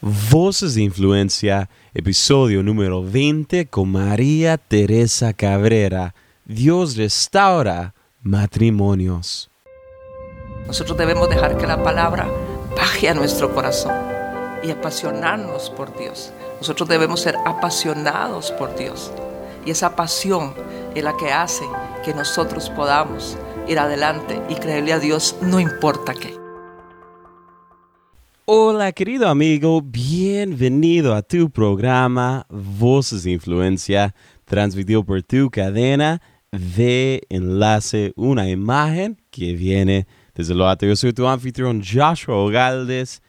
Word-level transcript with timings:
Voces 0.00 0.76
de 0.76 0.82
Influencia, 0.82 1.68
episodio 1.92 2.62
número 2.62 3.02
20 3.02 3.66
con 3.66 3.90
María 3.90 4.56
Teresa 4.56 5.32
Cabrera. 5.32 6.14
Dios 6.44 6.96
restaura 6.96 7.94
matrimonios. 8.22 9.50
Nosotros 10.68 10.96
debemos 10.96 11.28
dejar 11.28 11.58
que 11.58 11.66
la 11.66 11.82
palabra 11.82 12.30
baje 12.76 13.08
a 13.08 13.14
nuestro 13.14 13.52
corazón 13.52 13.92
y 14.62 14.70
apasionarnos 14.70 15.70
por 15.70 15.98
Dios. 15.98 16.32
Nosotros 16.60 16.88
debemos 16.88 17.18
ser 17.18 17.34
apasionados 17.44 18.52
por 18.52 18.76
Dios. 18.76 19.10
Y 19.66 19.72
esa 19.72 19.96
pasión 19.96 20.54
es 20.94 21.02
la 21.02 21.16
que 21.16 21.32
hace 21.32 21.64
que 22.04 22.14
nosotros 22.14 22.70
podamos 22.70 23.36
ir 23.66 23.80
adelante 23.80 24.40
y 24.48 24.54
creerle 24.54 24.92
a 24.92 25.00
Dios 25.00 25.34
no 25.42 25.58
importa 25.58 26.14
qué. 26.14 26.37
Hola 28.50 28.92
querido 28.92 29.28
amigo, 29.28 29.82
bienvenido 29.82 31.14
a 31.14 31.20
tu 31.20 31.50
programa 31.50 32.46
Voces 32.48 33.24
de 33.24 33.32
Influencia, 33.32 34.14
transmitido 34.46 35.04
por 35.04 35.22
tu 35.22 35.50
cadena 35.50 36.22
de 36.50 37.26
enlace, 37.28 38.14
una 38.16 38.48
imagen 38.48 39.20
que 39.30 39.52
viene 39.52 40.06
desde 40.34 40.54
lo 40.54 40.66
alto. 40.66 40.86
Yo 40.86 40.96
soy 40.96 41.12
tu 41.12 41.28
anfitrión 41.28 41.82
Joshua 41.82 42.36
Ogaldes. 42.36 43.20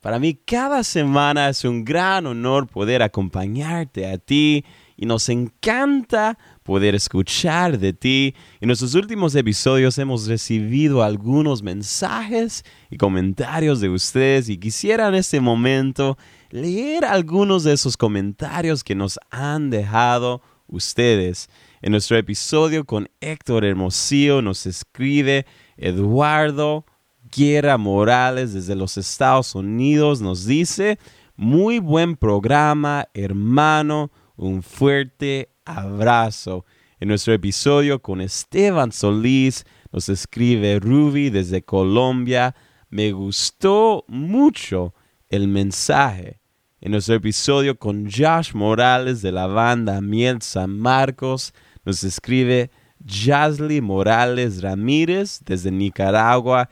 Para 0.00 0.18
mí 0.18 0.34
cada 0.34 0.82
semana 0.82 1.50
es 1.50 1.64
un 1.64 1.84
gran 1.84 2.26
honor 2.26 2.66
poder 2.66 3.00
acompañarte 3.04 4.10
a 4.10 4.18
ti 4.18 4.64
y 4.96 5.06
nos 5.06 5.28
encanta 5.28 6.36
poder 6.64 6.94
escuchar 6.94 7.78
de 7.78 7.92
ti. 7.92 8.34
En 8.60 8.66
nuestros 8.66 8.94
últimos 8.94 9.34
episodios 9.36 9.98
hemos 9.98 10.26
recibido 10.26 11.02
algunos 11.02 11.62
mensajes 11.62 12.64
y 12.90 12.96
comentarios 12.96 13.80
de 13.80 13.90
ustedes 13.90 14.48
y 14.48 14.58
quisiera 14.58 15.06
en 15.08 15.14
este 15.14 15.40
momento 15.40 16.18
leer 16.50 17.04
algunos 17.04 17.62
de 17.64 17.74
esos 17.74 17.96
comentarios 17.96 18.82
que 18.82 18.94
nos 18.94 19.20
han 19.30 19.70
dejado 19.70 20.40
ustedes. 20.66 21.50
En 21.82 21.92
nuestro 21.92 22.16
episodio 22.16 22.84
con 22.84 23.10
Héctor 23.20 23.64
Hermosillo 23.64 24.40
nos 24.40 24.64
escribe 24.64 25.44
Eduardo 25.76 26.86
Guerra 27.30 27.76
Morales 27.76 28.54
desde 28.54 28.74
los 28.74 28.96
Estados 28.96 29.54
Unidos. 29.54 30.22
Nos 30.22 30.46
dice, 30.46 30.98
muy 31.36 31.78
buen 31.78 32.16
programa, 32.16 33.06
hermano 33.12 34.10
un 34.36 34.62
fuerte 34.62 35.53
abrazo. 35.64 36.64
En 37.00 37.08
nuestro 37.08 37.32
episodio 37.32 38.00
con 38.00 38.20
Esteban 38.20 38.92
Solís 38.92 39.64
nos 39.92 40.08
escribe 40.08 40.78
Ruby 40.80 41.30
desde 41.30 41.62
Colombia. 41.62 42.54
Me 42.88 43.12
gustó 43.12 44.04
mucho 44.08 44.94
el 45.28 45.48
mensaje. 45.48 46.40
En 46.80 46.92
nuestro 46.92 47.14
episodio 47.14 47.78
con 47.78 48.10
Josh 48.10 48.52
Morales 48.54 49.22
de 49.22 49.32
la 49.32 49.46
banda 49.46 50.00
Miel 50.00 50.42
San 50.42 50.78
Marcos 50.78 51.52
nos 51.84 52.04
escribe 52.04 52.70
Jasly 53.06 53.80
Morales 53.80 54.62
Ramírez 54.62 55.40
desde 55.44 55.70
Nicaragua. 55.70 56.68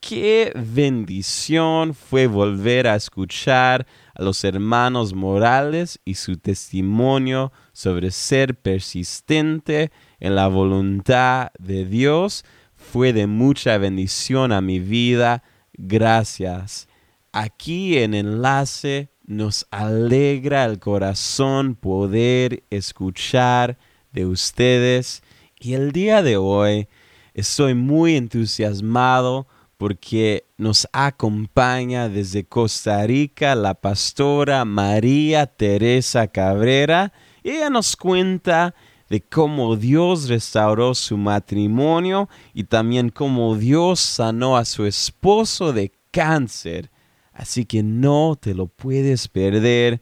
Qué 0.00 0.52
bendición 0.54 1.94
fue 1.94 2.26
volver 2.26 2.86
a 2.86 2.96
escuchar 2.96 3.86
a 4.16 4.22
los 4.22 4.44
hermanos 4.44 5.12
Morales 5.12 6.00
y 6.04 6.14
su 6.14 6.38
testimonio 6.38 7.52
sobre 7.72 8.10
ser 8.10 8.54
persistente 8.54 9.92
en 10.20 10.34
la 10.34 10.48
voluntad 10.48 11.50
de 11.58 11.84
Dios 11.84 12.44
fue 12.74 13.12
de 13.12 13.26
mucha 13.26 13.76
bendición 13.76 14.52
a 14.52 14.62
mi 14.62 14.80
vida. 14.80 15.42
Gracias. 15.74 16.88
Aquí 17.32 17.98
en 17.98 18.14
enlace 18.14 19.10
nos 19.26 19.66
alegra 19.70 20.64
el 20.64 20.78
corazón 20.78 21.74
poder 21.74 22.62
escuchar 22.70 23.76
de 24.12 24.24
ustedes 24.24 25.22
y 25.60 25.74
el 25.74 25.92
día 25.92 26.22
de 26.22 26.38
hoy 26.38 26.88
estoy 27.34 27.74
muy 27.74 28.16
entusiasmado 28.16 29.46
porque 29.76 30.44
nos 30.56 30.88
acompaña 30.92 32.08
desde 32.08 32.44
Costa 32.44 33.06
Rica 33.06 33.54
la 33.54 33.74
pastora 33.74 34.64
María 34.64 35.46
Teresa 35.46 36.28
Cabrera. 36.28 37.12
Ella 37.44 37.68
nos 37.68 37.96
cuenta 37.96 38.74
de 39.08 39.20
cómo 39.20 39.76
Dios 39.76 40.28
restauró 40.28 40.94
su 40.94 41.16
matrimonio 41.16 42.28
y 42.54 42.64
también 42.64 43.10
cómo 43.10 43.56
Dios 43.56 44.00
sanó 44.00 44.56
a 44.56 44.64
su 44.64 44.86
esposo 44.86 45.72
de 45.72 45.92
cáncer. 46.10 46.90
Así 47.32 47.66
que 47.66 47.82
no 47.82 48.36
te 48.40 48.54
lo 48.54 48.66
puedes 48.66 49.28
perder 49.28 50.00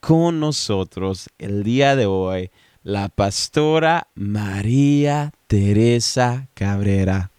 con 0.00 0.40
nosotros 0.40 1.28
el 1.38 1.62
día 1.62 1.94
de 1.94 2.06
hoy, 2.06 2.50
la 2.82 3.10
pastora 3.10 4.08
María 4.14 5.32
Teresa 5.46 6.48
Cabrera. 6.54 7.29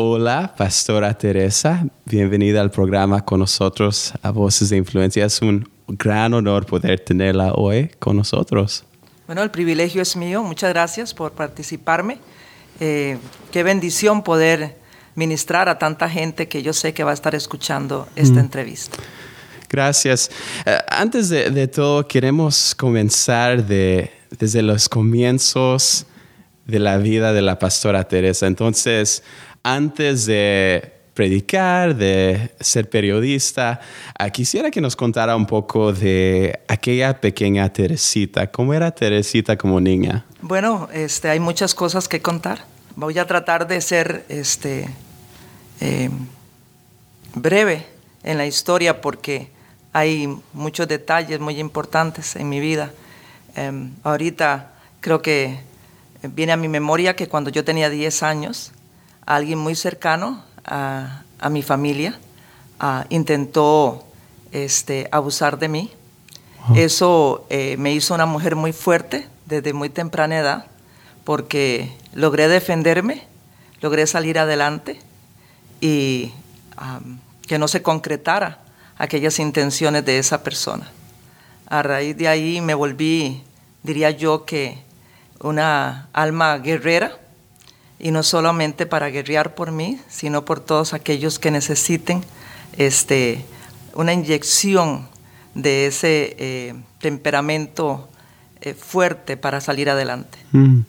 Hola, 0.00 0.54
Pastora 0.56 1.12
Teresa. 1.12 1.84
Bienvenida 2.04 2.60
al 2.60 2.70
programa 2.70 3.24
con 3.24 3.40
nosotros 3.40 4.12
a 4.22 4.30
Voces 4.30 4.70
de 4.70 4.76
Influencia. 4.76 5.24
Es 5.24 5.42
un 5.42 5.68
gran 5.88 6.34
honor 6.34 6.66
poder 6.66 7.00
tenerla 7.00 7.52
hoy 7.54 7.90
con 7.98 8.16
nosotros. 8.16 8.84
Bueno, 9.26 9.42
el 9.42 9.50
privilegio 9.50 10.00
es 10.00 10.14
mío. 10.14 10.44
Muchas 10.44 10.72
gracias 10.72 11.12
por 11.12 11.32
participarme. 11.32 12.18
Eh, 12.78 13.18
qué 13.50 13.64
bendición 13.64 14.22
poder 14.22 14.76
ministrar 15.16 15.68
a 15.68 15.80
tanta 15.80 16.08
gente 16.08 16.46
que 16.46 16.62
yo 16.62 16.72
sé 16.72 16.94
que 16.94 17.02
va 17.02 17.10
a 17.10 17.14
estar 17.14 17.34
escuchando 17.34 18.06
esta 18.14 18.36
mm. 18.36 18.38
entrevista. 18.38 18.98
Gracias. 19.68 20.30
Eh, 20.64 20.78
antes 20.86 21.28
de, 21.28 21.66
todo, 21.66 22.06
queremos 22.06 22.72
comenzar 22.76 23.66
de, 23.66 24.12
desde 24.38 24.62
los 24.62 24.88
comienzos 24.88 26.06
de 26.68 26.78
la 26.78 26.98
vida 26.98 27.32
de 27.32 27.42
la 27.42 27.58
pastora 27.58 28.04
Teresa. 28.04 28.46
Entonces, 28.46 29.24
antes 29.74 30.24
de 30.24 30.94
predicar, 31.12 31.94
de 31.94 32.52
ser 32.60 32.88
periodista, 32.88 33.80
ah, 34.18 34.30
quisiera 34.30 34.70
que 34.70 34.80
nos 34.80 34.96
contara 34.96 35.36
un 35.36 35.46
poco 35.46 35.92
de 35.92 36.60
aquella 36.68 37.20
pequeña 37.20 37.70
Teresita. 37.72 38.46
¿Cómo 38.50 38.72
era 38.72 38.90
Teresita 38.92 39.58
como 39.58 39.80
niña? 39.80 40.24
Bueno, 40.40 40.88
este, 40.92 41.28
hay 41.28 41.40
muchas 41.40 41.74
cosas 41.74 42.08
que 42.08 42.22
contar. 42.22 42.64
Voy 42.96 43.18
a 43.18 43.26
tratar 43.26 43.66
de 43.66 43.80
ser 43.80 44.24
este, 44.28 44.88
em, 45.80 46.12
breve 47.34 47.84
en 48.22 48.38
la 48.38 48.46
historia 48.46 49.00
porque 49.00 49.50
hay 49.92 50.34
muchos 50.52 50.88
detalles 50.88 51.40
muy 51.40 51.58
importantes 51.60 52.36
en 52.36 52.48
mi 52.48 52.60
vida. 52.60 52.92
Em, 53.54 53.90
ahorita 54.02 54.72
creo 55.00 55.20
que 55.20 55.60
viene 56.22 56.52
a 56.52 56.56
mi 56.56 56.68
memoria 56.68 57.16
que 57.16 57.28
cuando 57.28 57.50
yo 57.50 57.64
tenía 57.64 57.90
10 57.90 58.22
años, 58.22 58.72
alguien 59.28 59.58
muy 59.58 59.74
cercano 59.74 60.42
a, 60.64 61.22
mi 61.50 61.62
familia 61.62 62.18
intentó 63.10 64.04
este, 64.52 65.08
abusar 65.12 65.58
de 65.58 65.68
mí. 65.68 65.90
Eso 66.74 67.46
eh, 67.48 67.76
me 67.78 67.92
hizo 67.92 68.14
una 68.14 68.26
mujer 68.26 68.56
muy 68.56 68.72
fuerte 68.72 69.28
desde 69.46 69.72
muy 69.72 69.88
temprana 69.88 70.38
edad 70.38 70.66
porque 71.24 71.92
logré 72.12 72.48
defenderme, 72.48 73.26
logré 73.80 74.06
salir 74.06 74.38
adelante 74.38 74.98
y 75.80 76.32
que 77.46 77.58
no 77.58 77.68
se 77.68 77.82
concretara 77.82 78.58
aquellas 78.96 79.38
intenciones 79.38 80.04
de 80.04 80.18
esa 80.18 80.42
persona. 80.42 80.90
A 81.66 81.82
raíz 81.82 82.16
de 82.16 82.28
ahí 82.28 82.60
me 82.60 82.74
volví, 82.74 83.42
diría 83.82 84.10
yo, 84.10 84.44
que 84.44 84.78
una 85.40 86.08
alma 86.12 86.58
guerrera 86.58 87.18
y 87.98 88.10
no 88.10 88.22
solamente 88.22 88.86
para 88.86 89.08
guerrear 89.10 89.54
por 89.54 89.72
mí, 89.72 89.98
sino 90.08 90.44
por 90.44 90.60
todos 90.60 90.94
aquellos 90.94 91.38
que 91.38 91.50
necesiten 91.50 92.22
este, 92.76 93.44
una 93.94 94.12
inyección 94.12 95.08
de 95.54 95.86
ese 95.86 96.36
eh, 96.38 96.74
temperamento 97.00 98.08
eh, 98.60 98.74
fuerte 98.74 99.36
para 99.36 99.60
salir 99.60 99.90
adelante. 99.90 100.38
Mm. 100.52 100.80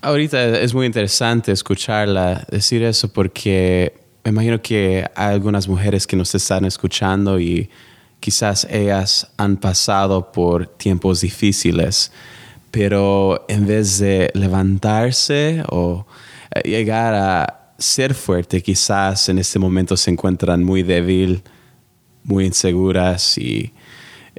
Ahorita 0.00 0.58
es 0.58 0.74
muy 0.74 0.86
interesante 0.86 1.52
escucharla 1.52 2.44
decir 2.50 2.82
eso 2.82 3.12
porque 3.12 3.94
me 4.24 4.30
imagino 4.30 4.60
que 4.60 5.06
hay 5.14 5.34
algunas 5.34 5.68
mujeres 5.68 6.06
que 6.06 6.16
nos 6.16 6.34
están 6.34 6.64
escuchando 6.64 7.38
y 7.38 7.70
quizás 8.18 8.66
ellas 8.70 9.28
han 9.36 9.56
pasado 9.56 10.32
por 10.32 10.66
tiempos 10.66 11.20
difíciles 11.20 12.10
pero 12.72 13.44
en 13.48 13.66
vez 13.66 13.98
de 13.98 14.30
levantarse 14.34 15.62
o 15.68 16.06
eh, 16.54 16.68
llegar 16.68 17.14
a 17.14 17.74
ser 17.78 18.14
fuerte, 18.14 18.62
quizás 18.62 19.28
en 19.28 19.38
este 19.38 19.58
momento 19.58 19.96
se 19.96 20.10
encuentran 20.10 20.64
muy 20.64 20.82
débil, 20.82 21.42
muy 22.24 22.46
inseguras 22.46 23.36
y 23.36 23.74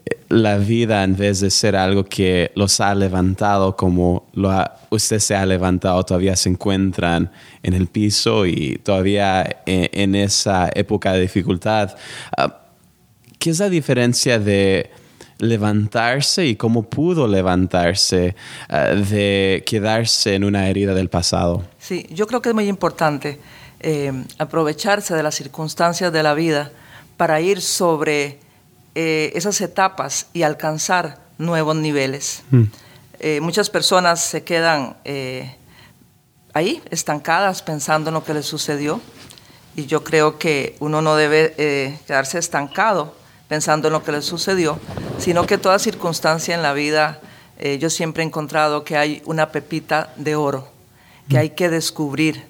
eh, 0.04 0.18
la 0.30 0.58
vida 0.58 1.04
en 1.04 1.16
vez 1.16 1.42
de 1.42 1.52
ser 1.52 1.76
algo 1.76 2.06
que 2.06 2.52
los 2.56 2.82
ha 2.82 2.96
levantado 2.96 3.76
como 3.78 4.26
usted 4.90 5.20
se 5.20 5.36
ha 5.36 5.46
levantado, 5.46 6.04
todavía 6.04 6.36
se 6.36 6.50
encuentran 6.50 7.32
en 7.62 7.76
el 7.76 7.86
piso 7.86 8.48
y 8.48 8.80
todavía 8.84 9.62
en, 9.68 10.16
esa 10.16 10.72
época 10.74 11.14
de 11.14 11.22
dificultad. 11.22 11.96
Ah, 12.36 12.62
¿Qué 13.38 13.52
es 13.52 13.60
la 13.60 13.70
diferencia 13.70 14.40
de 14.40 14.90
levantarse 15.44 16.46
y 16.46 16.56
cómo 16.56 16.84
pudo 16.84 17.28
levantarse 17.28 18.36
ah, 18.70 18.88
de 18.90 19.64
quedarse 19.66 20.36
en 20.36 20.44
una 20.44 20.70
herida 20.70 20.94
del 20.94 21.10
pasado? 21.10 21.64
Sí, 21.80 22.08
yo 22.10 22.28
creo 22.28 22.42
que 22.42 22.50
es 22.50 22.56
muy 22.56 22.68
importante 22.68 23.40
eh, 23.80 24.12
aprovecharse 24.38 25.14
de 25.14 25.24
las 25.24 25.36
circunstancias 25.36 26.12
de 26.12 26.24
la 26.24 26.34
vida 26.34 26.72
para 27.18 27.42
ir 27.42 27.62
sobre 27.62 28.40
eh, 28.96 29.32
esas 29.36 29.60
etapas 29.62 30.28
y 30.34 30.44
alcanzar 30.44 31.20
nuevos 31.38 31.76
niveles. 31.76 32.44
Mm. 32.52 32.64
Eh, 33.20 33.40
muchas 33.42 33.70
personas 33.70 34.22
se 34.22 34.44
quedan 34.44 34.98
eh, 35.04 35.56
ahí, 36.54 36.82
estancadas, 36.92 37.62
pensando 37.62 38.10
en 38.10 38.14
lo 38.14 38.24
que 38.24 38.34
les 38.34 38.46
sucedió. 38.46 39.02
Y 39.76 39.88
yo 39.88 40.04
creo 40.04 40.38
que 40.38 40.76
uno 40.80 41.02
no 41.02 41.16
debe 41.16 42.00
quedarse 42.06 42.38
estancado 42.38 43.16
pensando 43.54 43.88
en 43.88 43.94
lo 43.94 44.04
que 44.04 44.12
les 44.12 44.26
sucedió, 44.26 44.80
sino 45.20 45.46
que 45.46 45.60
toda 45.60 45.78
circunstancia 45.78 46.56
en 46.56 46.64
la 46.64 46.74
vida, 46.74 47.22
yo 47.80 47.92
siempre 47.92 48.24
he 48.24 48.26
encontrado 48.26 48.84
que 48.84 48.98
hay 48.98 49.22
una 49.26 49.52
pepita 49.52 50.12
de 50.18 50.36
oro 50.36 50.74
que 51.30 51.38
hay 51.38 51.52
que 51.52 51.70
descubrir 51.70 52.44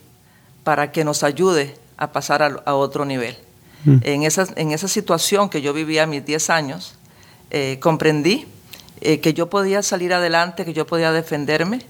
para 0.63 0.93
que 0.93 1.03
nos 1.03 1.23
ayude 1.23 1.75
a 1.97 2.13
pasar 2.13 2.63
a 2.65 2.73
otro 2.75 3.03
nivel. 3.03 3.35
Mm. 3.83 3.97
En, 4.03 4.23
esa, 4.23 4.47
en 4.55 4.71
esa 4.71 4.87
situación 4.87 5.49
que 5.49 5.61
yo 5.61 5.73
vivía 5.73 6.03
a 6.03 6.07
mis 6.07 6.25
10 6.25 6.49
años, 6.49 6.95
eh, 7.51 7.79
comprendí 7.81 8.47
eh, 9.01 9.19
que 9.19 9.33
yo 9.33 9.49
podía 9.49 9.83
salir 9.83 10.13
adelante, 10.13 10.63
que 10.63 10.73
yo 10.73 10.87
podía 10.87 11.11
defenderme. 11.11 11.81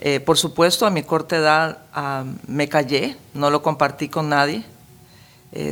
Eh, 0.00 0.18
por 0.18 0.36
supuesto, 0.36 0.86
a 0.86 0.90
mi 0.90 1.04
corta 1.04 1.36
edad 1.36 1.78
ah, 1.94 2.24
me 2.48 2.68
callé, 2.68 3.16
no 3.32 3.50
lo 3.50 3.62
compartí 3.62 4.08
con 4.08 4.28
nadie, 4.28 4.64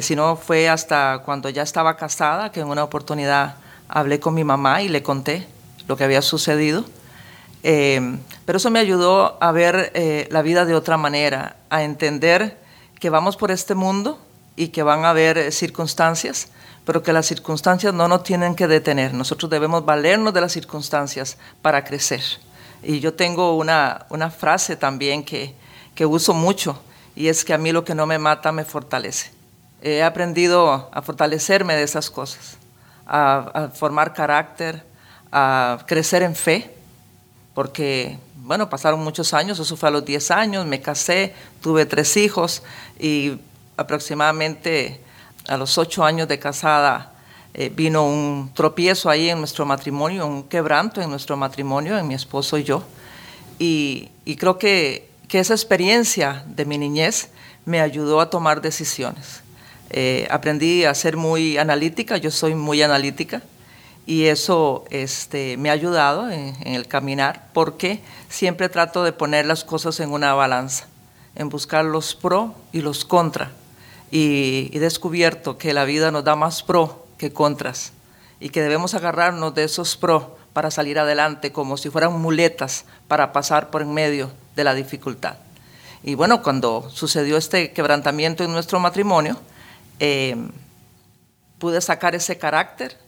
sino 0.01 0.37
fue 0.37 0.69
hasta 0.69 1.23
cuando 1.25 1.49
ya 1.51 1.63
estaba 1.63 1.97
casada 1.97 2.51
que 2.51 2.61
en 2.61 2.69
una 2.69 2.85
oportunidad 2.85 3.57
hablé 3.89 4.19
con 4.21 4.35
mi 4.35 4.45
mamá 4.45 4.83
y 4.83 4.89
le 4.89 5.03
conté 5.03 5.47
lo 5.89 5.97
que 5.97 6.05
había 6.05 6.23
sucedido. 6.23 6.85
pero 7.63 8.57
eso 8.57 8.71
me 8.71 8.79
ayudó 8.79 9.37
a 9.41 9.53
ver 9.53 9.93
la 10.31 10.43
vida 10.43 10.65
de 10.65 10.75
otra 10.75 10.97
manera, 10.97 11.57
a 11.69 11.83
entender 11.83 12.59
que 13.05 13.11
vamos 13.11 13.37
por 13.37 13.51
este 13.51 13.75
mundo 13.75 14.19
y 14.57 14.69
que 14.69 14.83
van 14.83 15.05
a 15.05 15.11
haber 15.11 15.37
eh, 15.37 15.53
circunstancias, 15.53 16.49
pero 16.87 17.03
que 17.03 17.13
las 17.13 17.27
circunstancias 17.27 17.93
no 17.93 18.09
nos 18.09 18.23
tienen 18.23 18.55
que 18.55 18.67
detener. 18.67 19.13
Nosotros 19.13 19.51
debemos 19.51 19.85
valernos 19.85 20.33
de 20.33 20.41
las 20.41 20.53
circunstancias 20.53 21.37
para 21.61 21.85
crecer. 21.85 22.23
Y 22.83 23.01
yo 23.01 23.13
tengo 23.13 23.59
una, 23.59 24.07
una 24.09 24.31
frase 24.31 24.77
también 24.77 25.23
que, 25.23 25.55
que 25.95 26.07
uso 26.07 26.33
mucho, 26.33 26.81
y 27.15 27.29
es 27.29 27.45
que 27.45 27.53
a 27.53 27.59
mí 27.59 27.73
lo 27.73 27.85
que 27.85 27.95
no 27.95 28.07
me 28.07 28.19
mata 28.19 28.53
me 28.53 28.65
fortalece. 28.65 29.34
He 29.87 30.03
aprendido 30.03 30.91
a 30.93 31.03
fortalecerme 31.03 31.75
de 31.75 31.83
esas 31.83 32.11
cosas, 32.11 32.57
a, 33.07 33.51
a 33.55 33.69
formar 33.69 34.15
carácter, 34.15 34.83
a 35.31 35.85
crecer 35.87 36.23
en 36.23 36.35
fe, 36.35 36.75
porque, 37.55 38.19
bueno, 38.37 38.69
pasaron 38.71 39.01
muchos 39.01 39.35
años, 39.35 39.59
eso 39.59 39.77
fue 39.77 39.91
a 39.91 39.93
los 39.93 40.05
10 40.05 40.31
años, 40.31 40.67
me 40.67 40.81
casé, 40.81 41.35
tuve 41.61 41.87
tres 41.87 42.17
hijos 42.17 42.63
y 42.99 43.39
aproximadamente 43.77 45.01
a 45.49 45.57
los 45.57 45.77
ocho 45.79 46.05
años 46.05 46.29
de 46.29 46.39
casada 46.39 47.13
eh, 47.57 47.71
vino 47.73 48.05
un 48.05 48.51
tropiezo 48.53 49.09
ahí 49.09 49.31
en 49.31 49.39
nuestro 49.39 49.65
matrimonio, 49.65 50.27
un 50.27 50.43
quebranto 50.43 51.01
en 51.01 51.09
nuestro 51.09 51.37
matrimonio, 51.37 51.97
en 51.97 52.09
mi 52.09 52.15
esposo 52.15 52.59
y 52.59 52.65
yo. 52.65 52.83
Y, 53.61 54.11
creo 54.39 54.59
que, 54.59 55.13
esa 55.31 55.55
experiencia 55.55 56.45
de 56.47 56.65
mi 56.65 56.79
niñez 56.79 57.29
me 57.65 57.81
ayudó 57.81 58.21
a 58.21 58.31
tomar 58.31 58.61
decisiones. 58.61 59.43
Eh, 59.91 60.27
aprendí 60.31 60.85
a 60.85 60.95
ser 60.95 61.17
muy 61.17 61.59
analítica, 61.59 62.17
yo 62.17 62.31
soy 62.31 62.55
muy 62.55 62.83
analítica, 62.83 63.43
y 64.07 64.25
eso 64.25 64.85
este, 64.91 65.57
me 65.57 65.71
ha 65.71 65.73
ayudado 65.73 66.31
en, 66.31 66.55
en 66.61 66.75
el 66.75 66.87
caminar 66.87 67.49
porque 67.53 68.01
siempre 68.29 68.69
trato 68.69 69.05
de 69.05 69.13
poner 69.13 69.47
las 69.47 69.65
cosas 69.65 70.01
en 70.01 70.11
una 70.11 70.35
balanza, 70.35 70.87
en 71.35 71.49
buscar 71.49 71.85
los 71.85 72.15
pro 72.15 72.55
y 72.73 72.81
los 72.81 73.05
contra 73.05 73.51
y 74.15 74.71
he 74.73 74.79
descubierto 74.79 75.59
que 75.59 75.75
la 75.75 75.85
vida 75.85 76.13
nos 76.13 76.23
da 76.23 76.37
más 76.37 76.63
pro 76.63 77.05
que 77.19 77.33
contras 77.33 77.93
y 78.39 78.51
que 78.51 78.63
debemos 78.63 78.95
agarrarnos 78.95 79.57
de 79.57 79.65
esos 79.65 79.97
pro 79.97 80.39
para 80.53 80.71
salir 80.71 81.01
adelante 81.01 81.51
como 81.51 81.77
si 81.77 81.91
fueran 81.91 82.21
muletas 82.21 82.85
para 83.09 83.33
pasar 83.33 83.71
por 83.71 83.83
en 83.83 83.93
medio 83.93 84.31
de 84.55 84.63
la 84.63 84.75
dificultad. 84.75 85.35
Y 86.05 86.15
bueno, 86.15 86.43
cuando 86.43 86.89
sucedió 86.91 87.37
este 87.37 87.73
quebrantamiento 87.73 88.45
en 88.45 88.53
nuestro 88.53 88.79
matrimonio, 88.79 89.37
eh, 90.01 90.37
pude 91.59 91.81
sacar 91.81 92.15
ese 92.15 92.39
carácter. 92.39 92.99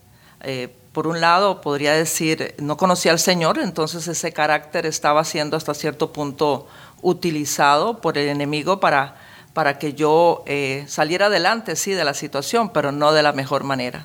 Eh, 0.43 0.69
por 0.93 1.07
un 1.07 1.21
lado, 1.21 1.61
podría 1.61 1.93
decir, 1.93 2.55
no 2.59 2.77
conocía 2.77 3.13
al 3.13 3.19
Señor, 3.19 3.59
entonces 3.59 4.09
ese 4.09 4.33
carácter 4.33 4.87
estaba 4.87 5.25
siendo 5.25 5.57
hasta 5.57 5.75
cierto 5.75 6.13
punto 6.13 6.67
utilizado 7.03 8.01
por 8.01 8.17
el 8.17 8.29
enemigo 8.29 8.81
para 8.81 9.17
para 9.57 9.79
que 9.79 9.95
yo 9.95 10.45
eh, 10.45 10.85
saliera 10.87 11.27
adelante, 11.27 11.77
sí, 11.77 11.93
de 11.93 12.05
la 12.05 12.13
situación, 12.13 12.69
pero 12.75 12.93
no 12.93 13.15
de 13.15 13.23
la 13.23 13.33
mejor 13.33 13.65
manera. 13.65 14.05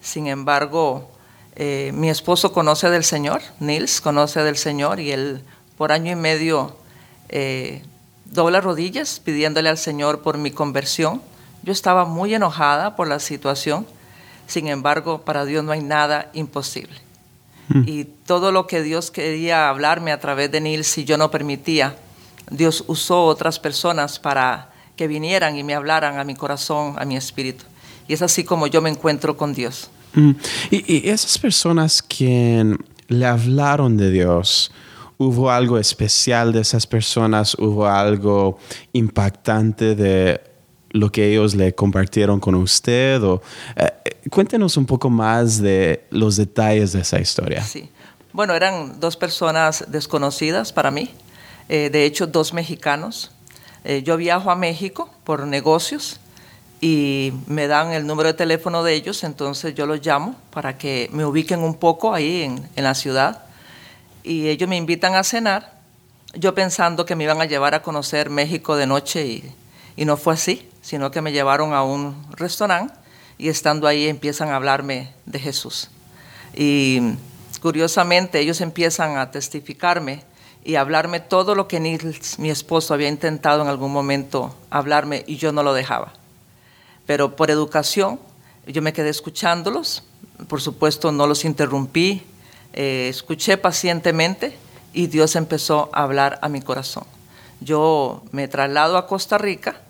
Sin 0.00 0.26
embargo, 0.26 1.10
eh, 1.54 1.90
mi 1.92 2.08
esposo 2.08 2.54
conoce 2.54 2.88
del 2.88 3.04
Señor, 3.04 3.42
Nils 3.58 4.00
conoce 4.00 4.42
del 4.42 4.56
Señor, 4.56 4.98
y 4.98 5.12
él 5.12 5.42
por 5.76 5.92
año 5.92 6.12
y 6.12 6.16
medio 6.16 6.78
eh, 7.28 7.82
dobla 8.24 8.62
rodillas 8.62 9.20
pidiéndole 9.20 9.68
al 9.68 9.76
Señor 9.76 10.22
por 10.22 10.38
mi 10.38 10.50
conversión. 10.50 11.20
Yo 11.62 11.72
estaba 11.72 12.04
muy 12.04 12.34
enojada 12.34 12.96
por 12.96 13.08
la 13.08 13.18
situación, 13.18 13.86
sin 14.46 14.68
embargo, 14.68 15.22
para 15.22 15.44
Dios 15.44 15.62
no 15.62 15.72
hay 15.72 15.82
nada 15.82 16.30
imposible. 16.32 16.96
Hmm. 17.68 17.84
Y 17.86 18.04
todo 18.04 18.50
lo 18.50 18.66
que 18.66 18.82
Dios 18.82 19.10
quería 19.10 19.68
hablarme 19.68 20.12
a 20.12 20.20
través 20.20 20.50
de 20.50 20.60
Nils, 20.60 20.86
si 20.86 21.04
yo 21.04 21.16
no 21.16 21.30
permitía, 21.30 21.96
Dios 22.50 22.84
usó 22.88 23.24
otras 23.24 23.58
personas 23.58 24.18
para 24.18 24.70
que 24.96 25.06
vinieran 25.06 25.56
y 25.56 25.62
me 25.62 25.74
hablaran 25.74 26.18
a 26.18 26.24
mi 26.24 26.34
corazón, 26.34 26.94
a 26.98 27.04
mi 27.04 27.16
espíritu. 27.16 27.64
Y 28.08 28.12
es 28.12 28.22
así 28.22 28.42
como 28.42 28.66
yo 28.66 28.82
me 28.82 28.90
encuentro 28.90 29.36
con 29.36 29.54
Dios. 29.54 29.88
Mm. 30.14 30.32
Y, 30.70 31.08
esas 31.08 31.38
personas 31.38 32.02
que 32.02 32.76
le 33.08 33.26
hablaron 33.26 33.96
de 33.96 34.10
Dios, 34.10 34.72
¿hubo 35.16 35.50
algo 35.50 35.78
especial 35.78 36.52
de 36.52 36.60
esas 36.60 36.86
personas? 36.86 37.54
¿Hubo 37.54 37.86
algo 37.86 38.58
impactante 38.92 39.94
de 39.94 40.49
lo 40.90 41.10
que 41.10 41.30
ellos 41.30 41.54
le 41.54 41.74
compartieron 41.74 42.40
con 42.40 42.54
usted? 42.54 43.22
O, 43.22 43.42
eh, 43.76 43.90
cuéntenos 44.30 44.76
un 44.76 44.86
poco 44.86 45.10
más 45.10 45.60
de 45.60 46.04
los 46.10 46.36
detalles 46.36 46.92
de 46.92 47.00
esa 47.00 47.20
historia. 47.20 47.62
Sí. 47.62 47.88
Bueno, 48.32 48.54
eran 48.54 49.00
dos 49.00 49.16
personas 49.16 49.84
desconocidas 49.88 50.72
para 50.72 50.92
mí, 50.92 51.10
eh, 51.68 51.90
de 51.90 52.04
hecho 52.04 52.28
dos 52.28 52.54
mexicanos, 52.54 53.32
eh, 53.84 54.02
yo 54.04 54.16
viajo 54.16 54.50
a 54.50 54.56
México 54.56 55.10
por 55.24 55.46
negocios 55.46 56.20
y 56.80 57.32
me 57.46 57.66
dan 57.66 57.92
el 57.92 58.06
número 58.06 58.28
de 58.28 58.34
teléfono 58.34 58.82
de 58.84 58.94
ellos, 58.94 59.24
entonces 59.24 59.74
yo 59.74 59.86
los 59.86 60.04
llamo 60.04 60.36
para 60.50 60.78
que 60.78 61.10
me 61.12 61.24
ubiquen 61.24 61.60
un 61.60 61.74
poco 61.74 62.14
ahí 62.14 62.42
en, 62.42 62.84
la 62.84 62.94
ciudad. 62.94 63.44
Y 64.22 64.48
ellos 64.48 64.68
me 64.68 64.76
invitan 64.76 65.14
a 65.14 65.24
cenar, 65.24 65.80
yo 66.34 66.54
pensando 66.54 67.04
que 67.04 67.16
me 67.16 67.24
iban 67.24 67.40
a 67.40 67.46
llevar 67.46 67.74
a 67.74 67.82
conocer 67.82 68.30
México 68.30 68.76
de 68.76 68.86
noche 68.86 69.26
y, 69.26 69.54
y 69.96 70.04
no 70.04 70.16
fue 70.16 70.34
así, 70.34 70.69
sino 70.90 71.12
que 71.12 71.22
me 71.22 71.30
llevaron 71.30 71.72
a 71.72 71.84
un 71.84 72.26
restaurante 72.32 72.92
y 73.38 73.48
estando 73.48 73.86
ahí 73.86 74.08
empiezan 74.08 74.48
a 74.48 74.56
hablarme 74.56 75.12
de 75.24 75.38
Jesús. 75.38 75.88
Y 76.52 77.12
curiosamente 77.62 78.40
ellos 78.40 78.60
empiezan 78.60 79.16
a 79.16 79.30
testificarme 79.30 80.24
y 80.64 80.74
hablarme 80.74 81.20
todo 81.20 81.54
lo 81.54 81.68
que 81.68 81.78
Nils, 81.78 82.40
mi 82.40 82.50
esposo, 82.50 82.92
había 82.92 83.06
intentado 83.06 83.62
en 83.62 83.68
algún 83.68 83.92
momento 83.92 84.52
hablarme 84.68 85.22
y 85.28 85.36
yo 85.36 85.52
no 85.52 85.62
lo 85.62 85.74
dejaba. 85.74 86.12
Pero 87.06 87.36
por 87.36 87.52
educación, 87.52 88.18
yo 88.66 88.82
me 88.82 88.92
quedé 88.92 89.10
escuchándolos, 89.10 90.02
por 90.48 90.60
supuesto 90.60 91.12
no 91.12 91.28
los 91.28 91.44
interrumpí, 91.44 92.24
eh, 92.72 93.06
escuché 93.08 93.58
pacientemente 93.58 94.58
y 94.92 95.06
Dios 95.06 95.36
empezó 95.36 95.88
a 95.92 96.02
hablar 96.02 96.40
a 96.42 96.48
mi 96.48 96.60
corazón. 96.60 97.04
Yo 97.60 98.24
me 98.32 98.48
traslado 98.48 98.98
a 98.98 99.06
Costa 99.06 99.38
Rica 99.38 99.82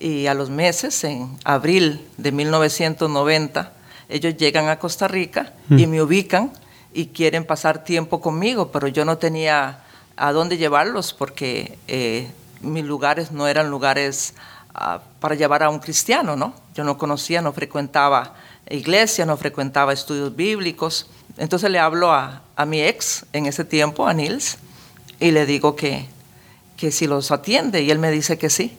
y 0.00 0.26
a 0.26 0.34
los 0.34 0.50
meses, 0.50 1.02
en 1.04 1.36
abril 1.44 2.06
de 2.16 2.32
1990, 2.32 3.72
ellos 4.08 4.36
llegan 4.36 4.68
a 4.68 4.78
Costa 4.78 5.08
Rica 5.08 5.52
y 5.70 5.86
mm. 5.86 5.90
me 5.90 6.02
ubican 6.02 6.52
y 6.92 7.06
quieren 7.06 7.44
pasar 7.44 7.84
tiempo 7.84 8.20
conmigo, 8.20 8.70
pero 8.72 8.88
yo 8.88 9.04
no 9.04 9.18
tenía 9.18 9.80
a 10.16 10.32
dónde 10.32 10.56
llevarlos 10.56 11.12
porque 11.12 11.78
eh, 11.88 12.30
mis 12.60 12.84
lugares 12.84 13.32
no 13.32 13.46
eran 13.46 13.70
lugares 13.70 14.34
ah, 14.74 15.00
para 15.20 15.34
llevar 15.34 15.62
a 15.62 15.70
un 15.70 15.78
cristiano, 15.78 16.36
¿no? 16.36 16.54
Yo 16.74 16.84
no 16.84 16.96
conocía, 16.96 17.42
no 17.42 17.52
frecuentaba 17.52 18.34
iglesia, 18.70 19.26
no 19.26 19.36
frecuentaba 19.36 19.92
estudios 19.92 20.34
bíblicos. 20.34 21.08
entonces 21.36 21.70
le 21.70 21.78
hablo 21.78 22.12
a, 22.12 22.42
a, 22.56 22.66
mi 22.66 22.82
ex 22.82 23.24
en 23.32 23.46
ese 23.46 23.64
tiempo, 23.64 24.06
a 24.06 24.14
Nils, 24.14 24.58
y 25.20 25.30
le 25.30 25.46
digo 25.46 25.74
que, 25.76 26.06
que 26.76 26.90
si 26.90 27.06
los 27.06 27.30
atiende, 27.30 27.82
y 27.82 27.90
él 27.90 27.98
me 27.98 28.10
dice 28.10 28.38
que 28.38 28.50
sí. 28.50 28.76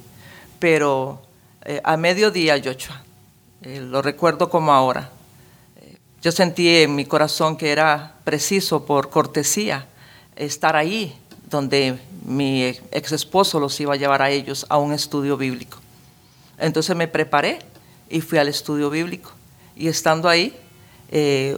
Pero 0.60 1.22
eh, 1.66 1.82
a 1.84 1.98
mediodía, 1.98 2.62
Joshua, 2.64 3.02
eh, 3.62 3.80
lo 3.80 4.02
recuerdo 4.02 4.50
como 4.50 4.74
ahora, 4.74 5.10
eh, 5.78 5.98
yo 6.22 6.32
sentí 6.32 6.68
en 6.84 6.96
mi 6.96 7.06
corazón 7.06 7.58
que 7.58 7.72
era 7.72 8.16
preciso 8.24 8.86
por 8.86 9.10
cortesía 9.10 9.88
estar 10.36 10.76
ahí 10.76 11.18
donde 11.50 11.98
mi 12.26 12.66
ex 12.92 13.12
esposo 13.12 13.60
los 13.60 13.80
iba 13.80 13.94
a 13.94 13.98
llevar 13.98 14.22
a 14.22 14.30
ellos 14.30 14.66
a 14.70 14.78
un 14.78 14.94
estudio 14.94 15.36
bíblico. 15.36 15.80
Entonces 16.58 16.96
me 16.96 17.08
preparé 17.08 17.60
y 18.10 18.22
fui 18.22 18.38
al 18.38 18.48
estudio 18.48 18.90
bíblico. 18.90 19.32
Y 19.76 19.88
estando 19.88 20.30
ahí, 20.30 20.56